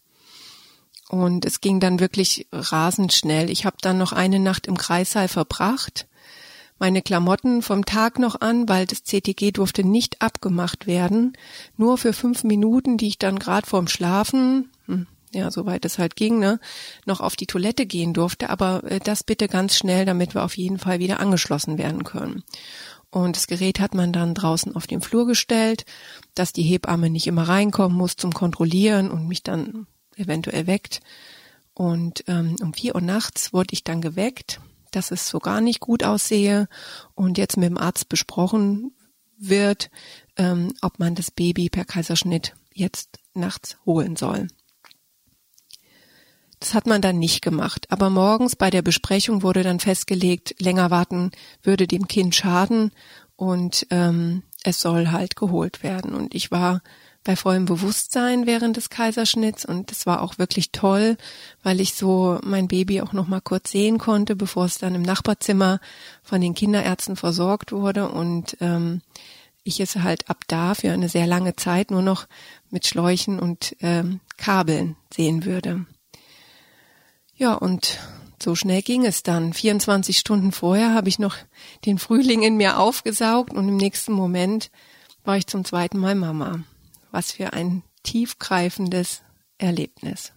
Und 1.09 1.45
es 1.45 1.61
ging 1.61 1.81
dann 1.81 1.99
wirklich 1.99 2.47
rasend 2.53 3.13
schnell. 3.13 3.51
Ich 3.51 3.67
habe 3.67 3.77
dann 3.81 3.99
noch 3.99 4.13
eine 4.13 4.39
Nacht 4.39 4.69
im 4.69 4.79
Kreissaal 4.79 5.27
verbracht, 5.27 6.07
meine 6.79 7.03
Klamotten 7.03 7.63
vom 7.63 7.85
Tag 7.85 8.19
noch 8.19 8.41
an, 8.41 8.69
weil 8.69 8.87
das 8.87 9.03
CTG 9.03 9.51
durfte 9.51 9.85
nicht 9.85 10.23
abgemacht 10.23 10.87
werden, 10.87 11.37
nur 11.77 11.99
für 11.99 12.15
fünf 12.15 12.43
Minuten, 12.43 12.97
die 12.97 13.09
ich 13.09 13.19
dann 13.19 13.39
gerade 13.39 13.67
vorm 13.67 13.87
Schlafen, 13.87 14.71
hm, 14.87 15.07
ja, 15.33 15.51
soweit 15.51 15.85
es 15.85 15.99
halt 15.99 16.17
ging, 16.17 16.39
ne, 16.39 16.59
noch 17.07 17.21
auf 17.21 17.37
die 17.37 17.47
Toilette 17.47 17.87
gehen 17.87 18.13
durfte, 18.13 18.51
aber 18.51 18.83
äh, 18.85 18.99
das 18.99 19.23
bitte 19.23 19.49
ganz 19.49 19.77
schnell, 19.77 20.05
damit 20.05 20.35
wir 20.35 20.45
auf 20.45 20.57
jeden 20.57 20.79
Fall 20.79 20.99
wieder 20.99 21.21
angeschlossen 21.21 21.79
werden 21.79 22.05
können. 22.05 22.43
Und 23.11 23.37
das 23.37 23.47
Gerät 23.49 23.81
hat 23.81 23.95
man 23.95 24.13
dann 24.13 24.35
draußen 24.35 24.75
auf 24.77 24.87
den 24.87 25.01
Flur 25.01 25.27
gestellt, 25.27 25.85
dass 26.35 26.53
die 26.53 26.63
Hebamme 26.63 27.11
nicht 27.11 27.27
immer 27.27 27.49
reinkommen 27.49 27.97
muss 27.97 28.17
zum 28.17 28.33
Kontrollieren 28.33 29.11
und 29.11 29.27
mich 29.27 29.43
dann 29.43 29.87
eventuell 30.17 30.67
weckt. 30.67 31.01
Und 31.75 32.25
ähm, 32.29 32.57
um 32.61 32.73
vier 32.73 32.95
Uhr 32.95 33.01
nachts 33.01 33.53
wurde 33.53 33.73
ich 33.73 33.83
dann 33.83 34.01
geweckt, 34.01 34.61
dass 34.93 35.11
es 35.11 35.29
so 35.29 35.39
gar 35.39 35.61
nicht 35.61 35.81
gut 35.81 36.05
aussehe 36.05 36.69
und 37.15 37.39
jetzt 37.39 37.57
mit 37.57 37.69
dem 37.69 37.79
Arzt 37.79 38.09
besprochen 38.09 38.93
wird, 39.39 39.91
ähm, 40.37 40.73
ob 40.83 40.99
man 40.99 41.15
das 41.15 41.31
Baby 41.31 41.69
per 41.69 41.85
Kaiserschnitt 41.85 42.55
jetzt 42.73 43.19
nachts 43.35 43.79
holen 43.87 44.17
soll. 44.17 44.49
Das 46.61 46.75
hat 46.75 46.87
man 46.87 47.01
dann 47.01 47.19
nicht 47.19 47.43
gemacht. 47.43 47.87
Aber 47.91 48.11
morgens 48.11 48.55
bei 48.55 48.71
der 48.71 48.83
Besprechung 48.83 49.43
wurde 49.43 49.63
dann 49.63 49.81
festgelegt, 49.81 50.55
länger 50.59 50.91
warten 50.91 51.33
würde 51.63 51.87
dem 51.87 52.07
Kind 52.07 52.35
schaden 52.35 52.93
und 53.37 53.87
ähm, 53.91 54.43
es 54.63 54.81
soll 54.81 55.09
halt 55.09 55.37
geholt 55.37 55.83
werden. 55.83 56.15
Und 56.15 56.35
ich 56.35 56.51
war 56.51 56.83
bei 57.25 57.37
vollem 57.37 57.67
Bewusstsein 57.67 58.47
während 58.47 58.77
des 58.77 58.91
Kaiserschnitts 58.91 59.65
und 59.65 59.93
es 59.93 60.07
war 60.07 60.23
auch 60.23 60.39
wirklich 60.39 60.73
toll, 60.73 61.17
weil 61.63 61.81
ich 61.81 61.95
so 61.95 62.39
mein 62.43 62.69
Baby 62.69 63.01
auch 63.03 63.13
noch 63.13 63.29
mal 63.29 63.41
kurz 63.41 63.71
sehen 63.71 63.99
konnte, 63.99 64.37
bevor 64.37 64.65
es 64.65 64.79
dann 64.79 64.95
im 64.95 65.03
Nachbarzimmer 65.03 65.81
von 66.23 66.41
den 66.41 66.55
Kinderärzten 66.55 67.17
versorgt 67.17 67.73
wurde 67.73 68.09
und 68.09 68.57
ähm, 68.61 69.03
ich 69.65 69.81
es 69.81 69.97
halt 69.97 70.31
ab 70.31 70.45
da 70.49 70.75
für 70.75 70.91
eine 70.93 71.11
sehr 71.11 71.27
lange 71.27 71.57
Zeit 71.57 71.91
nur 71.91 72.03
noch 72.03 72.27
mit 72.71 72.87
Schläuchen 72.87 73.39
und 73.39 73.77
ähm, 73.81 74.21
Kabeln 74.39 74.97
sehen 75.13 75.45
würde. 75.45 75.85
Ja, 77.41 77.55
und 77.55 77.99
so 78.39 78.55
schnell 78.55 78.83
ging 78.83 79.07
es 79.07 79.23
dann. 79.23 79.55
24 79.55 80.19
Stunden 80.19 80.53
vorher 80.53 80.93
habe 80.93 81.09
ich 81.09 81.19
noch 81.19 81.37
den 81.87 81.99
Frühling 81.99 82.43
in 82.43 82.59
mir 82.59 82.79
aufgesaugt 82.79 83.55
und 83.55 83.67
im 83.67 83.79
nächsten 83.79 84.13
Moment 84.13 84.71
war 85.25 85.39
ich 85.39 85.47
zum 85.47 85.65
zweiten 85.65 85.97
Mal 85.97 86.15
Mama. 86.15 86.63
Was 87.13 87.33
für 87.33 87.55
ein 87.55 87.83
tiefgreifendes 88.03 89.23
Erlebnis. 89.57 90.33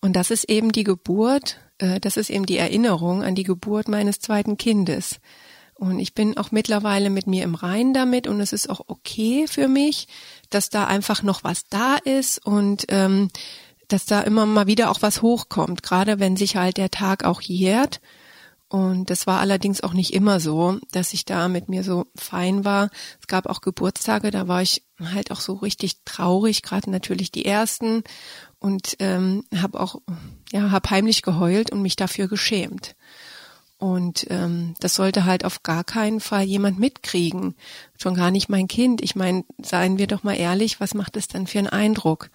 Und 0.00 0.16
das 0.16 0.30
ist 0.30 0.44
eben 0.44 0.72
die 0.72 0.84
Geburt, 0.84 1.58
äh, 1.76 2.00
das 2.00 2.16
ist 2.16 2.30
eben 2.30 2.46
die 2.46 2.56
Erinnerung 2.56 3.22
an 3.22 3.34
die 3.34 3.42
Geburt 3.42 3.86
meines 3.86 4.18
zweiten 4.18 4.56
Kindes. 4.56 5.20
Und 5.74 5.98
ich 5.98 6.14
bin 6.14 6.38
auch 6.38 6.52
mittlerweile 6.52 7.10
mit 7.10 7.26
mir 7.26 7.44
im 7.44 7.54
Reinen 7.54 7.92
damit 7.92 8.26
und 8.26 8.40
es 8.40 8.54
ist 8.54 8.70
auch 8.70 8.80
okay 8.86 9.46
für 9.46 9.68
mich, 9.68 10.08
dass 10.48 10.70
da 10.70 10.86
einfach 10.86 11.22
noch 11.22 11.44
was 11.44 11.66
da 11.68 11.96
ist 11.96 12.44
und 12.46 12.86
ähm, 12.88 13.28
dass 13.92 14.06
da 14.06 14.20
immer 14.20 14.46
mal 14.46 14.66
wieder 14.66 14.90
auch 14.90 15.02
was 15.02 15.22
hochkommt, 15.22 15.82
gerade 15.82 16.18
wenn 16.18 16.36
sich 16.36 16.56
halt 16.56 16.76
der 16.76 16.90
Tag 16.90 17.24
auch 17.24 17.40
jährt. 17.40 18.00
Und 18.68 19.10
das 19.10 19.26
war 19.26 19.40
allerdings 19.40 19.80
auch 19.80 19.94
nicht 19.94 20.14
immer 20.14 20.38
so, 20.38 20.78
dass 20.92 21.12
ich 21.12 21.24
da 21.24 21.48
mit 21.48 21.68
mir 21.68 21.82
so 21.82 22.06
fein 22.14 22.64
war. 22.64 22.90
Es 23.20 23.26
gab 23.26 23.46
auch 23.46 23.62
Geburtstage, 23.62 24.30
da 24.30 24.46
war 24.46 24.62
ich 24.62 24.84
halt 25.00 25.32
auch 25.32 25.40
so 25.40 25.54
richtig 25.54 25.96
traurig, 26.04 26.62
gerade 26.62 26.88
natürlich 26.88 27.32
die 27.32 27.44
ersten 27.44 28.04
und 28.60 28.94
ähm, 29.00 29.44
habe 29.56 29.80
auch 29.80 29.96
ja 30.52 30.70
hab 30.70 30.88
heimlich 30.90 31.22
geheult 31.22 31.72
und 31.72 31.82
mich 31.82 31.96
dafür 31.96 32.28
geschämt. 32.28 32.94
Und 33.76 34.26
ähm, 34.30 34.74
das 34.78 34.94
sollte 34.94 35.24
halt 35.24 35.44
auf 35.44 35.64
gar 35.64 35.82
keinen 35.82 36.20
Fall 36.20 36.44
jemand 36.44 36.78
mitkriegen, 36.78 37.56
schon 37.98 38.14
gar 38.14 38.30
nicht 38.30 38.50
mein 38.50 38.68
Kind. 38.68 39.02
Ich 39.02 39.16
meine, 39.16 39.44
seien 39.60 39.98
wir 39.98 40.06
doch 40.06 40.22
mal 40.22 40.34
ehrlich, 40.34 40.78
was 40.80 40.94
macht 40.94 41.16
es 41.16 41.26
dann 41.26 41.48
für 41.48 41.58
einen 41.58 41.68
Eindruck? 41.68 42.30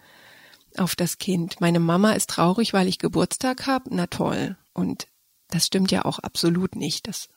Auf 0.80 0.96
das 0.96 1.18
Kind. 1.18 1.62
Meine 1.62 1.80
Mama 1.80 2.14
ist 2.14 2.30
traurig, 2.30 2.74
weil 2.74 2.88
ich 2.88 3.00
Geburtstag 3.00 3.68
habe. 3.68 3.90
Na 3.90 4.08
toll. 4.08 4.58
Und 4.74 5.08
das 5.50 5.66
stimmt 5.66 5.92
ja 5.92 6.06
auch 6.06 6.20
absolut 6.20 6.76
nicht. 6.76 7.08
Das 7.08 7.30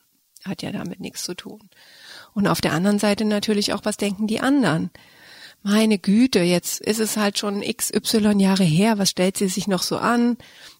hat 0.45 0.61
ja 0.61 0.71
damit 0.71 0.99
nichts 0.99 1.23
zu 1.23 1.33
tun. 1.33 1.69
Und 2.33 2.47
auf 2.47 2.61
der 2.61 2.73
anderen 2.73 2.99
Seite 2.99 3.25
natürlich 3.25 3.73
auch, 3.73 3.85
was 3.85 3.97
denken 3.97 4.27
die 4.27 4.39
anderen? 4.39 4.89
Meine 5.61 5.99
Güte, 5.99 6.39
jetzt 6.39 6.79
ist 6.79 6.99
es 6.99 7.17
halt 7.17 7.37
schon 7.37 7.61
XY 7.61 8.41
Jahre 8.41 8.63
her. 8.63 8.97
Was 8.97 9.09
stellt 9.09 9.37
sie 9.37 9.49
sich 9.49 9.67
noch 9.67 9.83
so 9.83 9.97
an? 9.97 10.37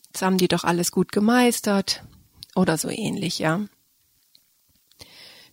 Jetzt 0.07 0.21
haben 0.21 0.37
die 0.37 0.47
doch 0.47 0.63
alles 0.63 0.91
gut 0.91 1.11
gemeistert. 1.11 2.03
Oder 2.55 2.77
so 2.77 2.89
ähnlich, 2.89 3.39
ja. 3.39 3.61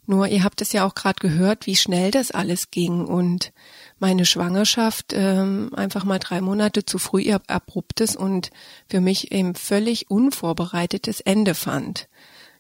Nur 0.07 0.29
ihr 0.29 0.45
habt 0.45 0.63
es 0.63 0.73
ja 0.73 0.87
auch 0.87 0.95
gerade 0.95 1.19
gehört, 1.19 1.67
wie 1.67 1.77
schnell 1.77 2.13
das 2.13 2.31
alles 2.31 2.71
ging 2.71 3.05
und 3.05 3.53
meine 3.99 4.27
Schwangerschaft 4.27 5.13
ähm, 5.15 5.71
einfach 5.75 6.05
mal 6.05 6.19
drei 6.19 6.41
Monate 6.41 6.85
zu 6.85 6.99
früh 6.99 7.23
ihr 7.23 7.41
abruptes 7.47 8.15
und 8.15 8.51
für 8.89 9.01
mich 9.01 9.33
eben 9.33 9.55
völlig 9.55 10.11
unvorbereitetes 10.11 11.21
Ende 11.21 11.55
fand. 11.55 12.09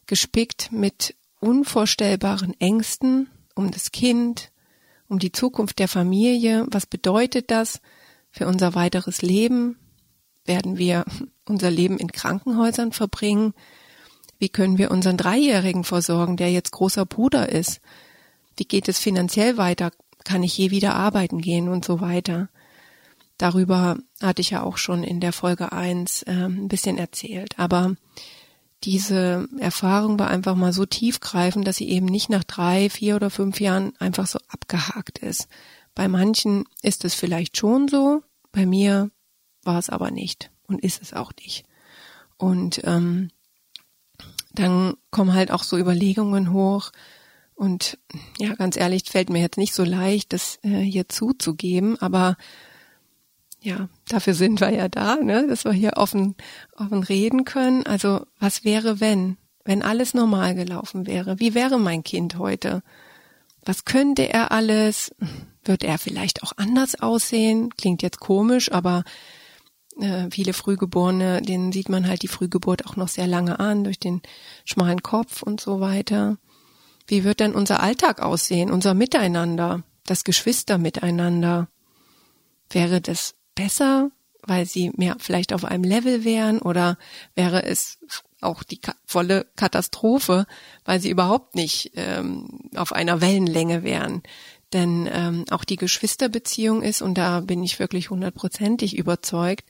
Gespickt 0.06 0.72
mit 0.72 1.14
unvorstellbaren 1.40 2.58
Ängsten 2.60 3.28
um 3.54 3.70
das 3.70 3.92
Kind, 3.92 4.50
um 5.08 5.18
die 5.18 5.32
Zukunft 5.32 5.78
der 5.78 5.88
Familie. 5.88 6.66
Was 6.70 6.86
bedeutet 6.86 7.50
das 7.50 7.80
für 8.30 8.46
unser 8.46 8.74
weiteres 8.74 9.22
Leben? 9.22 9.78
Werden 10.44 10.78
wir 10.78 11.04
unser 11.44 11.70
Leben 11.70 11.98
in 11.98 12.12
Krankenhäusern 12.12 12.92
verbringen? 12.92 13.52
Wie 14.38 14.48
können 14.48 14.78
wir 14.78 14.90
unseren 14.90 15.16
Dreijährigen 15.16 15.84
versorgen, 15.84 16.36
der 16.36 16.50
jetzt 16.50 16.70
großer 16.70 17.04
Bruder 17.04 17.48
ist? 17.48 17.80
Wie 18.56 18.64
geht 18.64 18.88
es 18.88 18.98
finanziell 18.98 19.56
weiter? 19.56 19.90
Kann 20.26 20.42
ich 20.42 20.58
je 20.58 20.72
wieder 20.72 20.96
arbeiten 20.96 21.40
gehen 21.40 21.68
und 21.68 21.84
so 21.84 22.00
weiter? 22.00 22.48
Darüber 23.38 23.96
hatte 24.20 24.40
ich 24.40 24.50
ja 24.50 24.64
auch 24.64 24.76
schon 24.76 25.04
in 25.04 25.20
der 25.20 25.32
Folge 25.32 25.70
eins 25.70 26.24
äh, 26.24 26.32
ein 26.32 26.66
bisschen 26.66 26.98
erzählt. 26.98 27.60
Aber 27.60 27.94
diese 28.82 29.48
Erfahrung 29.60 30.18
war 30.18 30.28
einfach 30.28 30.56
mal 30.56 30.72
so 30.72 30.84
tiefgreifend, 30.84 31.64
dass 31.64 31.76
sie 31.76 31.88
eben 31.88 32.06
nicht 32.06 32.28
nach 32.28 32.42
drei, 32.42 32.90
vier 32.90 33.14
oder 33.14 33.30
fünf 33.30 33.60
Jahren 33.60 33.94
einfach 34.00 34.26
so 34.26 34.40
abgehakt 34.48 35.20
ist. 35.20 35.46
Bei 35.94 36.08
manchen 36.08 36.64
ist 36.82 37.04
es 37.04 37.14
vielleicht 37.14 37.56
schon 37.56 37.86
so, 37.86 38.24
bei 38.50 38.66
mir 38.66 39.12
war 39.62 39.78
es 39.78 39.90
aber 39.90 40.10
nicht 40.10 40.50
und 40.66 40.82
ist 40.82 41.02
es 41.02 41.12
auch 41.12 41.30
nicht. 41.40 41.64
Und 42.36 42.80
ähm, 42.82 43.30
dann 44.54 44.94
kommen 45.12 45.34
halt 45.34 45.52
auch 45.52 45.62
so 45.62 45.78
Überlegungen 45.78 46.52
hoch. 46.52 46.90
Und 47.56 47.98
ja, 48.38 48.54
ganz 48.54 48.76
ehrlich, 48.76 49.04
fällt 49.04 49.30
mir 49.30 49.40
jetzt 49.40 49.58
nicht 49.58 49.74
so 49.74 49.82
leicht, 49.82 50.32
das 50.32 50.58
äh, 50.62 50.78
hier 50.78 51.08
zuzugeben, 51.08 51.98
aber 52.00 52.36
ja, 53.60 53.88
dafür 54.08 54.34
sind 54.34 54.60
wir 54.60 54.70
ja 54.70 54.88
da, 54.88 55.16
ne? 55.16 55.46
dass 55.48 55.64
wir 55.64 55.72
hier 55.72 55.94
offen, 55.96 56.36
offen 56.76 57.02
reden 57.02 57.44
können. 57.44 57.84
Also 57.84 58.26
was 58.38 58.62
wäre, 58.62 59.00
wenn, 59.00 59.38
wenn 59.64 59.82
alles 59.82 60.14
normal 60.14 60.54
gelaufen 60.54 61.06
wäre? 61.06 61.40
Wie 61.40 61.54
wäre 61.54 61.78
mein 61.78 62.04
Kind 62.04 62.38
heute? 62.38 62.82
Was 63.64 63.84
könnte 63.84 64.28
er 64.28 64.52
alles? 64.52 65.10
wird 65.68 65.84
er 65.84 65.98
vielleicht 65.98 66.42
auch 66.42 66.52
anders 66.56 67.00
aussehen. 67.00 67.70
Klingt 67.76 68.02
jetzt 68.02 68.20
komisch, 68.20 68.72
aber 68.72 69.04
äh, 69.98 70.28
viele 70.30 70.52
Frühgeborene, 70.52 71.42
denen 71.42 71.72
sieht 71.72 71.88
man 71.88 72.06
halt 72.06 72.22
die 72.22 72.28
Frühgeburt 72.28 72.86
auch 72.86 72.96
noch 72.96 73.08
sehr 73.08 73.26
lange 73.26 73.58
an, 73.58 73.84
durch 73.84 73.98
den 73.98 74.22
schmalen 74.64 75.02
Kopf 75.02 75.42
und 75.42 75.60
so 75.60 75.80
weiter. 75.80 76.38
Wie 77.06 77.24
wird 77.24 77.40
denn 77.40 77.54
unser 77.54 77.80
Alltag 77.80 78.20
aussehen, 78.20 78.70
unser 78.70 78.94
Miteinander, 78.94 79.82
das 80.04 80.24
Geschwister 80.24 80.78
miteinander? 80.78 81.68
Wäre 82.70 83.00
das 83.00 83.34
besser, 83.54 84.10
weil 84.42 84.66
sie 84.66 84.90
mehr 84.96 85.16
vielleicht 85.18 85.52
auf 85.52 85.64
einem 85.64 85.84
Level 85.84 86.24
wären 86.24 86.60
oder 86.60 86.98
wäre 87.34 87.64
es 87.64 87.98
auch 88.40 88.62
die 88.62 88.80
volle 89.04 89.46
Katastrophe, 89.56 90.46
weil 90.84 91.00
sie 91.00 91.10
überhaupt 91.10 91.54
nicht 91.54 91.92
ähm, 91.94 92.70
auf 92.74 92.92
einer 92.92 93.20
Wellenlänge 93.20 93.82
wären? 93.82 94.22
Denn 94.72 95.08
ähm, 95.12 95.44
auch 95.50 95.64
die 95.64 95.76
Geschwisterbeziehung 95.76 96.82
ist, 96.82 97.02
und 97.02 97.14
da 97.14 97.40
bin 97.40 97.62
ich 97.62 97.78
wirklich 97.78 98.10
hundertprozentig 98.10 98.96
überzeugt, 98.96 99.64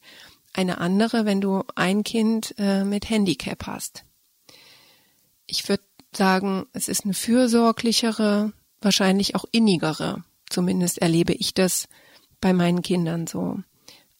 eine 0.54 0.78
andere, 0.78 1.26
wenn 1.26 1.42
du 1.42 1.64
ein 1.74 2.02
Kind 2.02 2.54
äh, 2.58 2.82
mit 2.84 3.10
Handicap 3.10 3.66
hast. 3.66 4.04
Ich 5.46 5.68
würde 5.68 5.84
sagen, 6.16 6.66
es 6.72 6.88
ist 6.88 7.04
eine 7.04 7.14
fürsorglichere, 7.14 8.52
wahrscheinlich 8.80 9.34
auch 9.34 9.44
innigere. 9.52 10.22
Zumindest 10.48 10.98
erlebe 10.98 11.32
ich 11.32 11.54
das 11.54 11.88
bei 12.40 12.52
meinen 12.52 12.82
Kindern 12.82 13.26
so. 13.26 13.58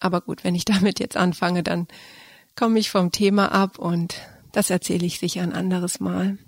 Aber 0.00 0.20
gut, 0.20 0.44
wenn 0.44 0.54
ich 0.54 0.64
damit 0.66 1.00
jetzt 1.00 1.16
anfange, 1.16 1.62
dann 1.62 1.86
komme 2.54 2.78
ich 2.78 2.90
vom 2.90 3.12
Thema 3.12 3.52
ab 3.52 3.78
und 3.78 4.16
das 4.52 4.70
erzähle 4.70 5.06
ich 5.06 5.18
sicher 5.18 5.42
ein 5.42 5.52
anderes 5.52 6.00
Mal. 6.00 6.38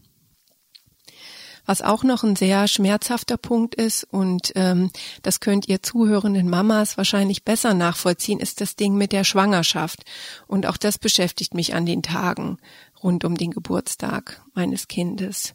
Was 1.69 1.83
auch 1.83 2.03
noch 2.03 2.25
ein 2.25 2.35
sehr 2.35 2.67
schmerzhafter 2.67 3.37
Punkt 3.37 3.75
ist, 3.75 4.05
und 4.05 4.53
ähm, 4.55 4.91
das 5.21 5.41
könnt 5.41 5.69
ihr 5.69 5.83
zuhörenden 5.83 6.49
Mamas 6.49 6.97
wahrscheinlich 6.97 7.45
besser 7.45 7.75
nachvollziehen, 7.75 8.41
ist 8.41 8.63
das 8.63 8.75
Ding 8.75 8.95
mit 8.95 9.13
der 9.13 9.23
Schwangerschaft. 9.23 10.05
Und 10.47 10.65
auch 10.65 10.79
das 10.79 10.97
beschäftigt 10.97 11.53
mich 11.53 11.75
an 11.75 11.85
den 11.85 12.03
Tagen 12.03 12.57
rund 13.03 13.25
um 13.25 13.37
den 13.37 13.51
Geburtstag 13.51 14.43
meines 14.55 14.89
Kindes. 14.89 15.55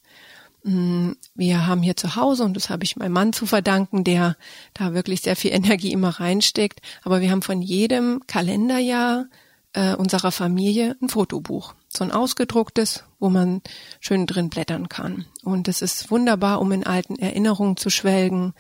Mm, 0.64 1.12
wir 1.36 1.68
haben 1.68 1.82
hier 1.82 1.96
zu 1.96 2.16
Hause, 2.16 2.44
und 2.44 2.56
das 2.56 2.70
habe 2.70 2.84
ich 2.84 2.96
meinem 2.96 3.14
Mann 3.14 3.34
zu 3.34 3.46
verdanken, 3.46 4.04
der 4.04 4.38
da 4.74 4.94
wirklich 4.94 5.22
sehr 5.22 5.36
viel 5.36 5.52
Energie 5.54 5.92
immer 5.92 6.10
reinsteckt, 6.10 6.82
aber 7.04 7.22
wir 7.22 7.32
haben 7.32 7.42
von 7.42 7.62
jedem 7.62 8.22
Kalenderjahr 8.28 9.26
äh, 9.74 9.96
unserer 9.96 10.32
Familie 10.32 10.96
ein 11.02 11.10
Fotobuch 11.10 11.74
so 11.96 12.04
ein 12.04 12.12
ausgedrucktes, 12.12 13.04
wo 13.20 13.30
man 13.30 13.62
schön 14.00 14.26
drin 14.26 14.50
blättern 14.50 14.90
kann. 14.90 15.26
Und 15.44 15.68
es 15.68 15.82
ist 15.82 16.10
wunderbar, 16.12 16.60
um 16.60 16.72
in 16.72 16.86
alten 16.86 17.18
Erinnerungen 17.18 17.78
zu 17.78 17.90
schwelgen 17.90 18.54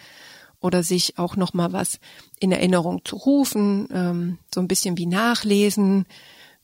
oder 0.59 0.83
sich 0.83 1.17
auch 1.17 1.35
noch 1.35 1.53
mal 1.53 1.73
was 1.73 1.99
in 2.39 2.51
Erinnerung 2.51 3.03
zu 3.03 3.17
rufen, 3.17 3.87
ähm, 3.91 4.37
so 4.53 4.61
ein 4.61 4.67
bisschen 4.67 4.97
wie 4.97 5.07
nachlesen, 5.07 6.05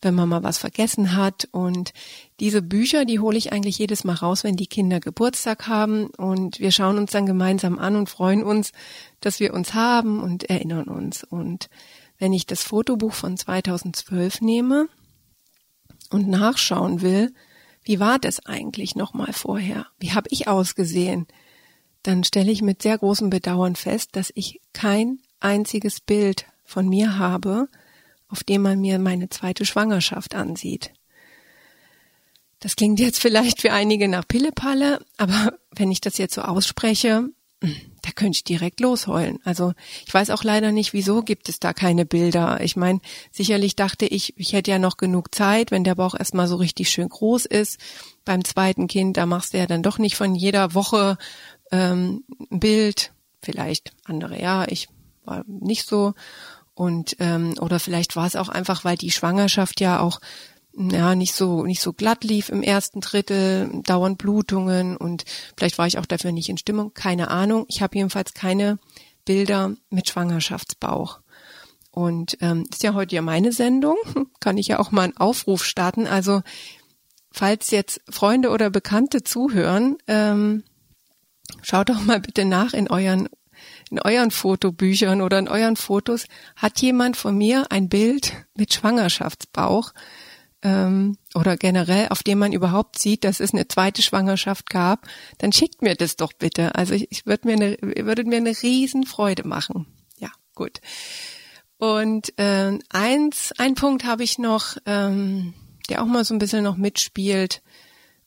wenn 0.01 0.15
man 0.15 0.29
mal 0.29 0.44
was 0.44 0.58
vergessen 0.58 1.15
hat. 1.15 1.48
Und 1.51 1.94
diese 2.39 2.62
Bücher, 2.62 3.06
die 3.06 3.20
hole 3.20 3.38
ich 3.38 3.51
eigentlich 3.51 3.77
jedes 3.77 4.03
Mal 4.03 4.15
raus, 4.15 4.44
wenn 4.44 4.56
die 4.56 4.68
Kinder 4.68 5.00
Geburtstag 5.00 5.68
haben. 5.68 6.08
Und 6.18 6.60
wir 6.60 6.72
schauen 6.72 6.98
uns 6.98 7.12
dann 7.12 7.25
gemeinsam 7.25 7.79
an 7.79 7.96
und 7.96 8.10
freuen 8.10 8.44
uns, 8.44 8.72
dass 9.22 9.39
wir 9.39 9.53
uns 9.53 9.74
haben 9.74 10.22
und 10.22 10.50
erinnern 10.50 10.88
uns. 10.88 11.24
Und 11.24 11.70
wenn 12.18 12.34
ich 12.34 12.46
das 12.46 12.63
Fotobuch 12.63 13.13
von 13.13 13.38
2012 13.38 14.41
nehme, 14.41 14.88
und 16.10 16.27
nachschauen 16.27 17.01
will, 17.01 17.34
wie 17.84 18.00
war 18.00 18.20
das 18.20 18.46
eigentlich 18.46 18.96
nochmal 18.96 19.34
vorher? 19.34 19.88
Wie 20.00 20.12
habe 20.12 20.27
ich 20.32 20.48
ausgesehen? 20.48 21.27
Dann 22.03 22.24
stelle 22.24 22.51
ich 22.51 22.62
mit 22.62 22.82
sehr 22.82 22.98
großem 22.98 23.29
Bedauern 23.29 23.75
fest, 23.75 24.15
dass 24.15 24.32
ich 24.36 24.62
kein 24.74 25.20
einziges 25.39 26.01
Bild 26.01 26.46
von 26.65 26.88
mir 26.88 27.18
habe, 27.18 27.68
auf 28.30 28.44
dem 28.44 28.62
man 28.62 28.80
mir 28.80 29.00
meine 29.00 29.30
zweite 29.30 29.66
Schwangerschaft 29.66 30.36
ansieht. 30.36 30.92
Das 32.60 32.76
klingt 32.76 33.00
jetzt 33.00 33.20
vielleicht 33.20 33.62
für 33.62 33.72
einige 33.72 34.08
nach 34.08 34.28
Pillepalle, 34.28 35.00
aber 35.18 35.54
wenn 35.76 35.92
ich 35.92 36.02
das 36.02 36.18
jetzt 36.18 36.36
so 36.36 36.42
ausspreche, 36.42 37.30
da 37.62 38.12
könnte 38.16 38.38
ich 38.38 38.44
direkt 38.44 38.80
losheulen. 38.80 39.40
Also 39.44 39.74
ich 40.06 40.13
weiß 40.13 40.30
auch 40.30 40.44
leider 40.44 40.72
nicht, 40.72 40.94
wieso 40.94 41.24
gibt 41.24 41.50
es 41.50 41.60
da 41.60 41.74
keine 41.74 42.06
Bilder. 42.06 42.62
Ich 42.62 42.76
meine, 42.78 43.02
sicherlich 43.32 43.76
dachte 43.76 44.06
ich, 44.06 44.38
ich 44.38 44.54
hätte 44.54 44.72
ja 44.72 44.80
noch 44.80 44.98
genug 44.98 45.36
Zeit, 45.36 45.72
wenn 45.72 45.84
der 45.84 45.96
Bauch 45.96 46.15
erstmal 46.18 46.48
so 46.48 46.56
richtig 46.56 46.89
schön 46.89 47.10
groß 47.10 47.46
ist. 47.46 47.80
Beim 48.24 48.46
zweiten 48.46 48.88
Kind, 48.88 49.18
da 49.18 49.26
machst 49.26 49.54
du 49.54 49.58
ja 49.58 49.65
dann 49.65 49.84
doch 49.84 49.98
nicht 49.98 50.15
von 50.15 50.36
jeder 50.36 50.74
Woche 50.74 51.18
ähm, 51.72 52.24
ein 52.50 52.60
Bild. 52.60 53.13
Vielleicht 53.42 53.92
andere, 54.06 54.42
ja, 54.42 54.65
ich 54.68 54.88
war 55.24 55.44
nicht 55.48 55.86
so. 55.86 56.13
Und 56.80 57.18
ähm, 57.20 57.56
oder 57.60 57.78
vielleicht 57.78 58.15
war 58.15 58.26
es 58.26 58.38
auch 58.38 58.48
einfach, 58.48 58.86
weil 58.86 58.96
die 58.96 59.12
Schwangerschaft 59.12 59.82
ja 59.82 60.00
auch 60.00 60.22
ja 60.74 61.13
nicht 61.13 61.36
so 61.36 61.65
nicht 61.65 61.82
so 61.82 61.92
glatt 61.92 62.24
lief 62.24 62.48
im 62.48 62.63
ersten 62.63 63.02
Drittel, 63.02 63.70
dauernd 63.84 64.18
Blutungen 64.18 64.96
und 64.96 65.26
vielleicht 65.58 65.78
war 65.78 65.88
ich 65.88 65.98
auch 65.98 66.06
dafür 66.06 66.32
nicht 66.32 66.48
in 66.48 66.58
Stimmung, 66.58 66.94
keine 66.94 67.32
Ahnung. 67.32 67.65
Ich 67.68 67.82
habe 67.82 67.98
jedenfalls 67.98 68.34
keine 68.34 68.80
Bilder 69.26 69.76
mit 69.89 70.08
Schwangerschaftsbauch. 70.08 71.20
Und 71.92 72.38
ähm, 72.39 72.63
ist 72.72 72.82
ja 72.82 72.94
heute 72.94 73.13
ja 73.13 73.22
meine 73.22 73.52
Sendung, 73.52 73.98
kann 74.39 74.58
ich 74.58 74.68
ja 74.70 74.80
auch 74.80 74.92
mal 74.92 75.02
einen 75.02 75.18
Aufruf 75.18 75.65
starten. 75.65 76.08
Also 76.08 76.44
falls 77.30 77.72
jetzt 77.72 78.00
Freunde 78.10 78.52
oder 78.52 78.70
Bekannte 78.70 79.22
zuhören, 79.22 79.98
ähm, 80.08 80.63
schaut 81.62 81.89
doch 81.89 82.02
mal 82.02 82.22
bitte 82.22 82.46
nach 82.46 82.72
in 82.72 82.89
euren 82.89 83.28
in 83.89 83.99
euren 83.99 84.32
Fotobüchern 84.32 85.21
oder 85.21 85.39
in 85.39 85.47
euren 85.47 85.75
Fotos. 85.75 86.25
Hat 86.56 86.82
jemand 86.82 87.17
von 87.17 87.38
mir 87.38 87.71
ein 87.71 87.89
Bild 87.89 88.34
mit 88.56 88.73
Schwangerschaftsbauch? 88.73 89.93
ähm, 90.62 91.17
oder 91.34 91.58
generell, 91.58 92.10
auf 92.10 92.23
dem 92.23 92.39
man 92.39 92.52
überhaupt 92.52 92.99
sieht, 92.99 93.23
dass 93.23 93.39
es 93.39 93.54
eine 93.54 93.67
zweite 93.67 94.02
Schwangerschaft 94.02 94.69
gab, 94.69 95.08
dann 95.38 95.52
schickt 95.52 95.82
mir 95.82 95.95
das 95.95 96.15
doch 96.15 96.34
bitte. 96.34 96.75
Also 96.75 96.93
ich, 96.93 97.12
ich 97.12 97.25
würde 97.25 97.47
mir 97.47 97.54
eine, 97.54 97.78
würdet 97.82 98.28
mir 98.28 98.38
eine 98.38 98.52
Riesenfreude 98.62 99.47
machen. 99.47 99.88
Ja, 100.17 100.30
gut. 100.56 100.82
Und 101.78 102.38
äh, 102.38 102.78
eins, 102.89 103.54
ein 103.58 103.75
Punkt 103.75 104.04
habe 104.04 104.23
ich 104.23 104.38
noch, 104.38 104.75
ähm, 104.86 105.54
der 105.89 106.04
auch 106.04 106.08
mal 106.08 106.25
so 106.25 106.34
ein 106.36 106.39
bisschen 106.39 106.63
noch 106.63 106.78
mitspielt, 106.78 107.62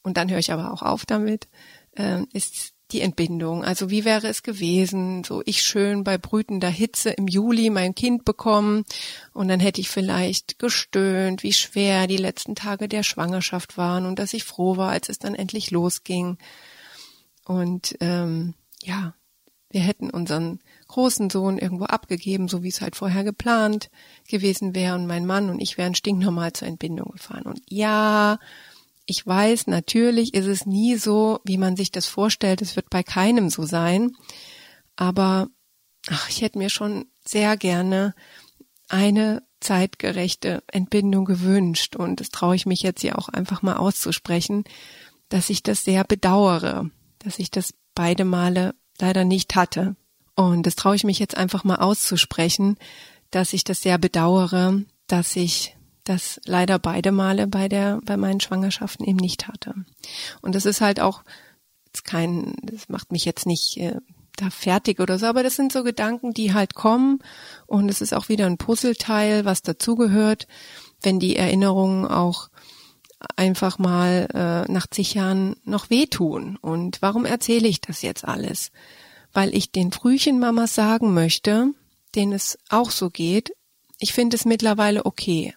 und 0.04 0.16
dann 0.16 0.30
höre 0.30 0.38
ich 0.38 0.52
aber 0.52 0.72
auch 0.72 0.82
auf 0.82 1.06
damit, 1.06 1.48
äh, 1.96 2.22
ist 2.32 2.71
die 2.92 3.00
Entbindung. 3.00 3.64
Also 3.64 3.90
wie 3.90 4.04
wäre 4.04 4.28
es 4.28 4.42
gewesen, 4.42 5.24
so 5.24 5.42
ich 5.44 5.62
schön 5.62 6.04
bei 6.04 6.18
brütender 6.18 6.68
Hitze 6.68 7.10
im 7.10 7.26
Juli 7.26 7.70
mein 7.70 7.94
Kind 7.94 8.24
bekommen 8.24 8.84
und 9.32 9.48
dann 9.48 9.60
hätte 9.60 9.80
ich 9.80 9.88
vielleicht 9.88 10.58
gestöhnt, 10.58 11.42
wie 11.42 11.52
schwer 11.52 12.06
die 12.06 12.16
letzten 12.16 12.54
Tage 12.54 12.88
der 12.88 13.02
Schwangerschaft 13.02 13.76
waren 13.76 14.06
und 14.06 14.18
dass 14.18 14.34
ich 14.34 14.44
froh 14.44 14.76
war, 14.76 14.90
als 14.90 15.08
es 15.08 15.18
dann 15.18 15.34
endlich 15.34 15.70
losging. 15.70 16.38
Und 17.44 17.96
ähm, 18.00 18.54
ja, 18.82 19.14
wir 19.70 19.80
hätten 19.80 20.10
unseren 20.10 20.60
großen 20.88 21.30
Sohn 21.30 21.58
irgendwo 21.58 21.84
abgegeben, 21.84 22.48
so 22.48 22.62
wie 22.62 22.68
es 22.68 22.82
halt 22.82 22.94
vorher 22.94 23.24
geplant 23.24 23.90
gewesen 24.28 24.74
wäre 24.74 24.94
und 24.94 25.06
mein 25.06 25.26
Mann 25.26 25.48
und 25.48 25.60
ich 25.60 25.78
wären 25.78 25.94
stinknormal 25.94 26.52
zur 26.52 26.68
Entbindung 26.68 27.12
gefahren. 27.12 27.44
Und 27.44 27.62
ja, 27.68 28.38
ich 29.06 29.26
weiß, 29.26 29.66
natürlich 29.66 30.34
ist 30.34 30.46
es 30.46 30.66
nie 30.66 30.96
so, 30.96 31.40
wie 31.44 31.58
man 31.58 31.76
sich 31.76 31.90
das 31.90 32.06
vorstellt. 32.06 32.62
Es 32.62 32.76
wird 32.76 32.90
bei 32.90 33.02
keinem 33.02 33.50
so 33.50 33.64
sein. 33.64 34.12
Aber 34.96 35.48
ach, 36.08 36.28
ich 36.28 36.42
hätte 36.42 36.58
mir 36.58 36.68
schon 36.68 37.06
sehr 37.26 37.56
gerne 37.56 38.14
eine 38.88 39.42
zeitgerechte 39.60 40.62
Entbindung 40.68 41.24
gewünscht. 41.24 41.96
Und 41.96 42.20
das 42.20 42.28
traue 42.28 42.54
ich 42.54 42.66
mich 42.66 42.82
jetzt 42.82 43.00
hier 43.00 43.18
auch 43.18 43.28
einfach 43.28 43.62
mal 43.62 43.76
auszusprechen, 43.76 44.64
dass 45.28 45.50
ich 45.50 45.62
das 45.62 45.84
sehr 45.84 46.04
bedauere, 46.04 46.90
dass 47.18 47.38
ich 47.38 47.50
das 47.50 47.74
beide 47.94 48.24
Male 48.24 48.74
leider 48.98 49.24
nicht 49.24 49.54
hatte. 49.54 49.96
Und 50.34 50.66
das 50.66 50.76
traue 50.76 50.96
ich 50.96 51.04
mich 51.04 51.18
jetzt 51.18 51.36
einfach 51.36 51.64
mal 51.64 51.76
auszusprechen, 51.76 52.76
dass 53.30 53.52
ich 53.52 53.64
das 53.64 53.82
sehr 53.82 53.98
bedauere, 53.98 54.82
dass 55.06 55.36
ich 55.36 55.76
das 56.04 56.40
leider 56.44 56.78
beide 56.78 57.12
Male 57.12 57.46
bei 57.46 57.68
der, 57.68 58.00
bei 58.04 58.16
meinen 58.16 58.40
Schwangerschaften 58.40 59.06
eben 59.06 59.18
nicht 59.18 59.48
hatte. 59.48 59.74
Und 60.40 60.54
das 60.54 60.66
ist 60.66 60.80
halt 60.80 61.00
auch 61.00 61.22
kein, 62.04 62.54
das 62.62 62.88
macht 62.88 63.12
mich 63.12 63.24
jetzt 63.24 63.46
nicht 63.46 63.76
äh, 63.76 63.96
da 64.36 64.50
fertig 64.50 64.98
oder 65.00 65.18
so, 65.18 65.26
aber 65.26 65.42
das 65.42 65.56
sind 65.56 65.72
so 65.72 65.84
Gedanken, 65.84 66.32
die 66.32 66.54
halt 66.54 66.74
kommen 66.74 67.18
und 67.66 67.88
es 67.90 68.00
ist 68.00 68.14
auch 68.14 68.28
wieder 68.28 68.46
ein 68.46 68.58
Puzzleteil, 68.58 69.44
was 69.44 69.62
dazugehört, 69.62 70.48
wenn 71.02 71.20
die 71.20 71.36
Erinnerungen 71.36 72.06
auch 72.06 72.48
einfach 73.36 73.78
mal 73.78 74.28
äh, 74.34 74.72
nach 74.72 74.86
zig 74.88 75.14
Jahren 75.14 75.56
noch 75.64 75.90
wehtun. 75.90 76.56
Und 76.56 77.02
warum 77.02 77.24
erzähle 77.24 77.68
ich 77.68 77.80
das 77.80 78.02
jetzt 78.02 78.24
alles? 78.24 78.72
Weil 79.32 79.54
ich 79.54 79.70
den 79.70 79.92
Frühchenmamas 79.92 80.74
sagen 80.74 81.14
möchte, 81.14 81.72
denen 82.14 82.32
es 82.32 82.58
auch 82.68 82.90
so 82.90 83.10
geht, 83.10 83.52
ich 83.98 84.12
finde 84.12 84.36
es 84.36 84.44
mittlerweile 84.44 85.06
okay 85.06 85.54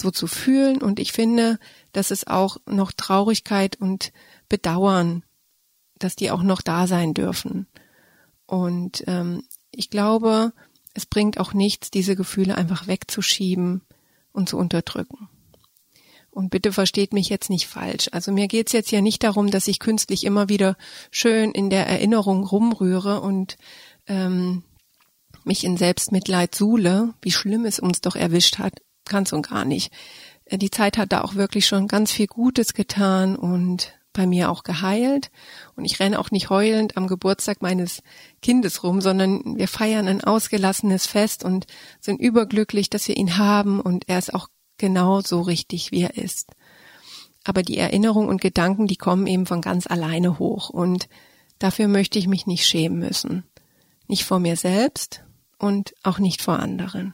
so 0.00 0.10
zu 0.10 0.26
fühlen. 0.26 0.82
Und 0.82 0.98
ich 0.98 1.12
finde, 1.12 1.58
dass 1.92 2.10
es 2.10 2.26
auch 2.26 2.58
noch 2.66 2.92
Traurigkeit 2.92 3.76
und 3.76 4.12
Bedauern, 4.48 5.24
dass 5.98 6.16
die 6.16 6.30
auch 6.30 6.42
noch 6.42 6.60
da 6.60 6.86
sein 6.86 7.14
dürfen. 7.14 7.66
Und 8.46 9.04
ähm, 9.06 9.44
ich 9.70 9.90
glaube, 9.90 10.52
es 10.94 11.06
bringt 11.06 11.38
auch 11.38 11.54
nichts, 11.54 11.90
diese 11.90 12.16
Gefühle 12.16 12.56
einfach 12.56 12.86
wegzuschieben 12.86 13.82
und 14.32 14.48
zu 14.48 14.58
unterdrücken. 14.58 15.28
Und 16.30 16.48
bitte 16.48 16.72
versteht 16.72 17.12
mich 17.12 17.28
jetzt 17.28 17.50
nicht 17.50 17.66
falsch. 17.66 18.08
Also 18.12 18.32
mir 18.32 18.48
geht's 18.48 18.72
jetzt 18.72 18.90
ja 18.90 19.02
nicht 19.02 19.22
darum, 19.22 19.50
dass 19.50 19.68
ich 19.68 19.78
künstlich 19.78 20.24
immer 20.24 20.48
wieder 20.48 20.76
schön 21.10 21.52
in 21.52 21.68
der 21.68 21.86
Erinnerung 21.86 22.44
rumrühre 22.44 23.20
und 23.20 23.58
ähm, 24.06 24.64
mich 25.44 25.64
in 25.64 25.76
Selbstmitleid 25.76 26.54
suhle, 26.54 27.12
wie 27.20 27.32
schlimm 27.32 27.66
es 27.66 27.78
uns 27.78 28.00
doch 28.00 28.16
erwischt 28.16 28.58
hat. 28.58 28.80
Ganz 29.12 29.30
und 29.34 29.46
gar 29.46 29.66
nicht. 29.66 29.92
Äh, 30.46 30.56
die 30.56 30.70
Zeit 30.70 30.96
hat 30.96 31.12
da 31.12 31.20
auch 31.20 31.34
wirklich 31.34 31.66
schon 31.66 31.86
ganz 31.86 32.10
viel 32.10 32.26
Gutes 32.26 32.72
getan 32.72 33.36
und 33.36 33.92
bei 34.14 34.26
mir 34.26 34.50
auch 34.50 34.62
geheilt. 34.62 35.30
Und 35.76 35.84
ich 35.84 36.00
renne 36.00 36.18
auch 36.18 36.30
nicht 36.30 36.48
heulend 36.48 36.96
am 36.96 37.08
Geburtstag 37.08 37.60
meines 37.60 38.02
Kindes 38.40 38.82
rum, 38.82 39.02
sondern 39.02 39.58
wir 39.58 39.68
feiern 39.68 40.08
ein 40.08 40.24
ausgelassenes 40.24 41.06
Fest 41.06 41.44
und 41.44 41.66
sind 42.00 42.22
überglücklich, 42.22 42.88
dass 42.88 43.06
wir 43.06 43.18
ihn 43.18 43.36
haben 43.36 43.80
und 43.80 44.08
er 44.08 44.18
ist 44.18 44.34
auch 44.34 44.48
genau 44.78 45.20
so 45.20 45.42
richtig, 45.42 45.92
wie 45.92 46.04
er 46.04 46.16
ist. 46.16 46.52
Aber 47.44 47.62
die 47.62 47.76
Erinnerung 47.76 48.28
und 48.28 48.40
Gedanken, 48.40 48.86
die 48.86 48.96
kommen 48.96 49.26
eben 49.26 49.44
von 49.44 49.60
ganz 49.60 49.86
alleine 49.86 50.38
hoch 50.38 50.70
und 50.70 51.08
dafür 51.58 51.86
möchte 51.86 52.18
ich 52.18 52.28
mich 52.28 52.46
nicht 52.46 52.64
schämen 52.64 52.98
müssen. 52.98 53.44
Nicht 54.08 54.24
vor 54.24 54.40
mir 54.40 54.56
selbst 54.56 55.22
und 55.58 55.92
auch 56.02 56.18
nicht 56.18 56.40
vor 56.40 56.58
anderen. 56.58 57.12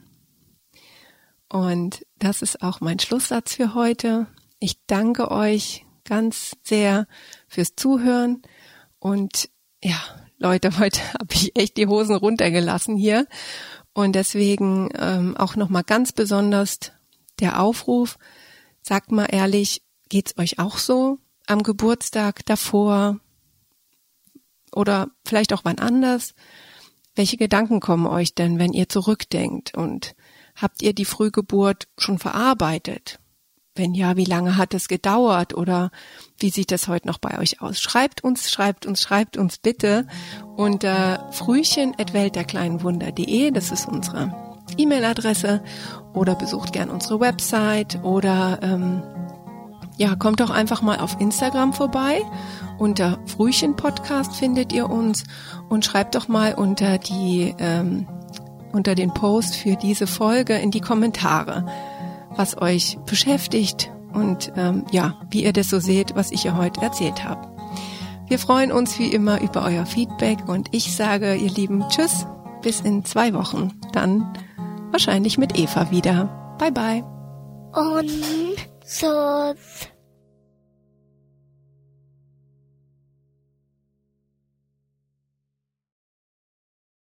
Und 1.49 2.05
das 2.19 2.43
ist 2.43 2.63
auch 2.63 2.81
mein 2.81 2.99
Schlusssatz 2.99 3.55
für 3.55 3.75
heute. 3.75 4.27
Ich 4.61 4.85
danke 4.87 5.31
euch 5.31 5.87
ganz 6.05 6.53
sehr 6.63 7.07
fürs 7.49 7.75
Zuhören. 7.75 8.43
Und 8.99 9.49
ja, 9.83 9.99
Leute, 10.39 10.79
heute 10.79 11.01
habe 11.15 11.33
ich 11.33 11.57
echt 11.57 11.77
die 11.77 11.87
Hosen 11.87 12.17
runtergelassen 12.17 12.97
hier. 12.97 13.27
Und 13.93 14.15
deswegen 14.15 14.91
ähm, 14.97 15.37
auch 15.37 15.57
noch 15.57 15.69
mal 15.69 15.83
ganz 15.83 16.13
besonders 16.13 16.93
der 17.41 17.61
Aufruf, 17.61 18.19
sagt 18.83 19.11
mal 19.11 19.27
ehrlich, 19.27 19.83
geht's 20.09 20.37
euch 20.39 20.59
auch 20.59 20.79
so 20.79 21.19
am 21.47 21.63
Geburtstag 21.63 22.45
davor? 22.47 23.19
Oder 24.73 25.09
vielleicht 25.25 25.53
auch 25.53 25.65
wann 25.65 25.79
anders? 25.79 26.35
Welche 27.15 27.37
Gedanken 27.37 27.81
kommen 27.81 28.07
euch 28.07 28.35
denn, 28.35 28.59
wenn 28.59 28.73
ihr 28.73 28.89
zurückdenkt? 28.89 29.75
Und 29.77 30.15
habt 30.61 30.83
ihr 30.83 30.93
die 30.93 31.05
Frühgeburt 31.05 31.87
schon 31.97 32.19
verarbeitet? 32.19 33.21
Wenn 33.75 33.95
ja, 33.95 34.17
wie 34.17 34.25
lange 34.25 34.57
hat 34.57 34.75
es 34.75 34.89
gedauert 34.89 35.55
oder 35.55 35.93
wie 36.37 36.51
sieht 36.51 36.73
das 36.73 36.89
heute 36.89 37.07
noch 37.07 37.19
bei 37.19 37.39
euch 37.39 37.63
aus? 37.63 37.81
Schreibt 37.81 38.25
uns, 38.25 38.51
schreibt 38.51 38.87
uns, 38.87 39.01
schreibt 39.01 39.37
uns 39.37 39.59
bitte 39.59 40.09
unter 40.57 41.29
frühchen.weltderkleinenwunder.de, 41.31 43.53
das 43.53 43.71
ist 43.71 43.87
unsere 43.87 44.35
E-Mail-Adresse 44.77 45.63
oder 46.13 46.35
besucht 46.35 46.73
gern 46.73 46.91
unsere 46.91 47.21
Website 47.21 48.03
oder 48.03 48.59
ähm, 48.63 49.05
ja, 49.97 50.17
kommt 50.17 50.41
doch 50.41 50.51
einfach 50.51 50.83
mal 50.83 50.99
auf 50.99 51.21
Instagram 51.21 51.73
vorbei. 51.73 52.21
Unter 52.79 53.21
Frühchen 53.27 53.77
Podcast 53.77 54.35
findet 54.37 54.73
ihr 54.73 54.91
uns 54.91 55.25
und 55.69 55.85
schreibt 55.85 56.15
doch 56.15 56.29
mal 56.29 56.55
unter 56.55 56.99
die 56.99 57.55
ähm, 57.59 58.07
unter 58.73 58.95
den 58.95 59.13
Post 59.13 59.57
für 59.57 59.77
diese 59.77 60.07
Folge 60.07 60.55
in 60.55 60.71
die 60.71 60.81
Kommentare, 60.81 61.67
was 62.37 62.61
euch 62.61 62.99
beschäftigt 63.07 63.91
und 64.13 64.53
ähm, 64.57 64.85
ja, 64.91 65.21
wie 65.31 65.45
ihr 65.45 65.53
das 65.53 65.69
so 65.69 65.81
seht, 65.81 66.15
was 66.17 66.31
ich 66.31 66.45
ihr 66.45 66.57
heute 66.57 66.81
erzählt 66.81 67.25
habe. 67.25 67.49
Wir 68.29 68.39
freuen 68.39 68.73
uns 68.73 68.99
wie 68.99 69.11
immer 69.11 69.41
über 69.41 69.65
euer 69.65 69.87
Feedback 69.87 70.49
und 70.49 70.69
ich 70.73 70.95
sage, 70.95 71.35
ihr 71.35 71.51
Lieben, 71.51 71.85
tschüss, 71.89 72.27
bis 72.63 72.81
in 72.81 73.05
zwei 73.05 73.33
Wochen. 73.33 73.73
Dann 73.93 74.33
wahrscheinlich 74.91 75.39
mit 75.39 75.59
Eva 75.59 75.91
wieder. 75.91 76.57
Bye 76.59 76.73
bye. 76.73 77.05
Und 77.73 78.11
so 78.85 79.07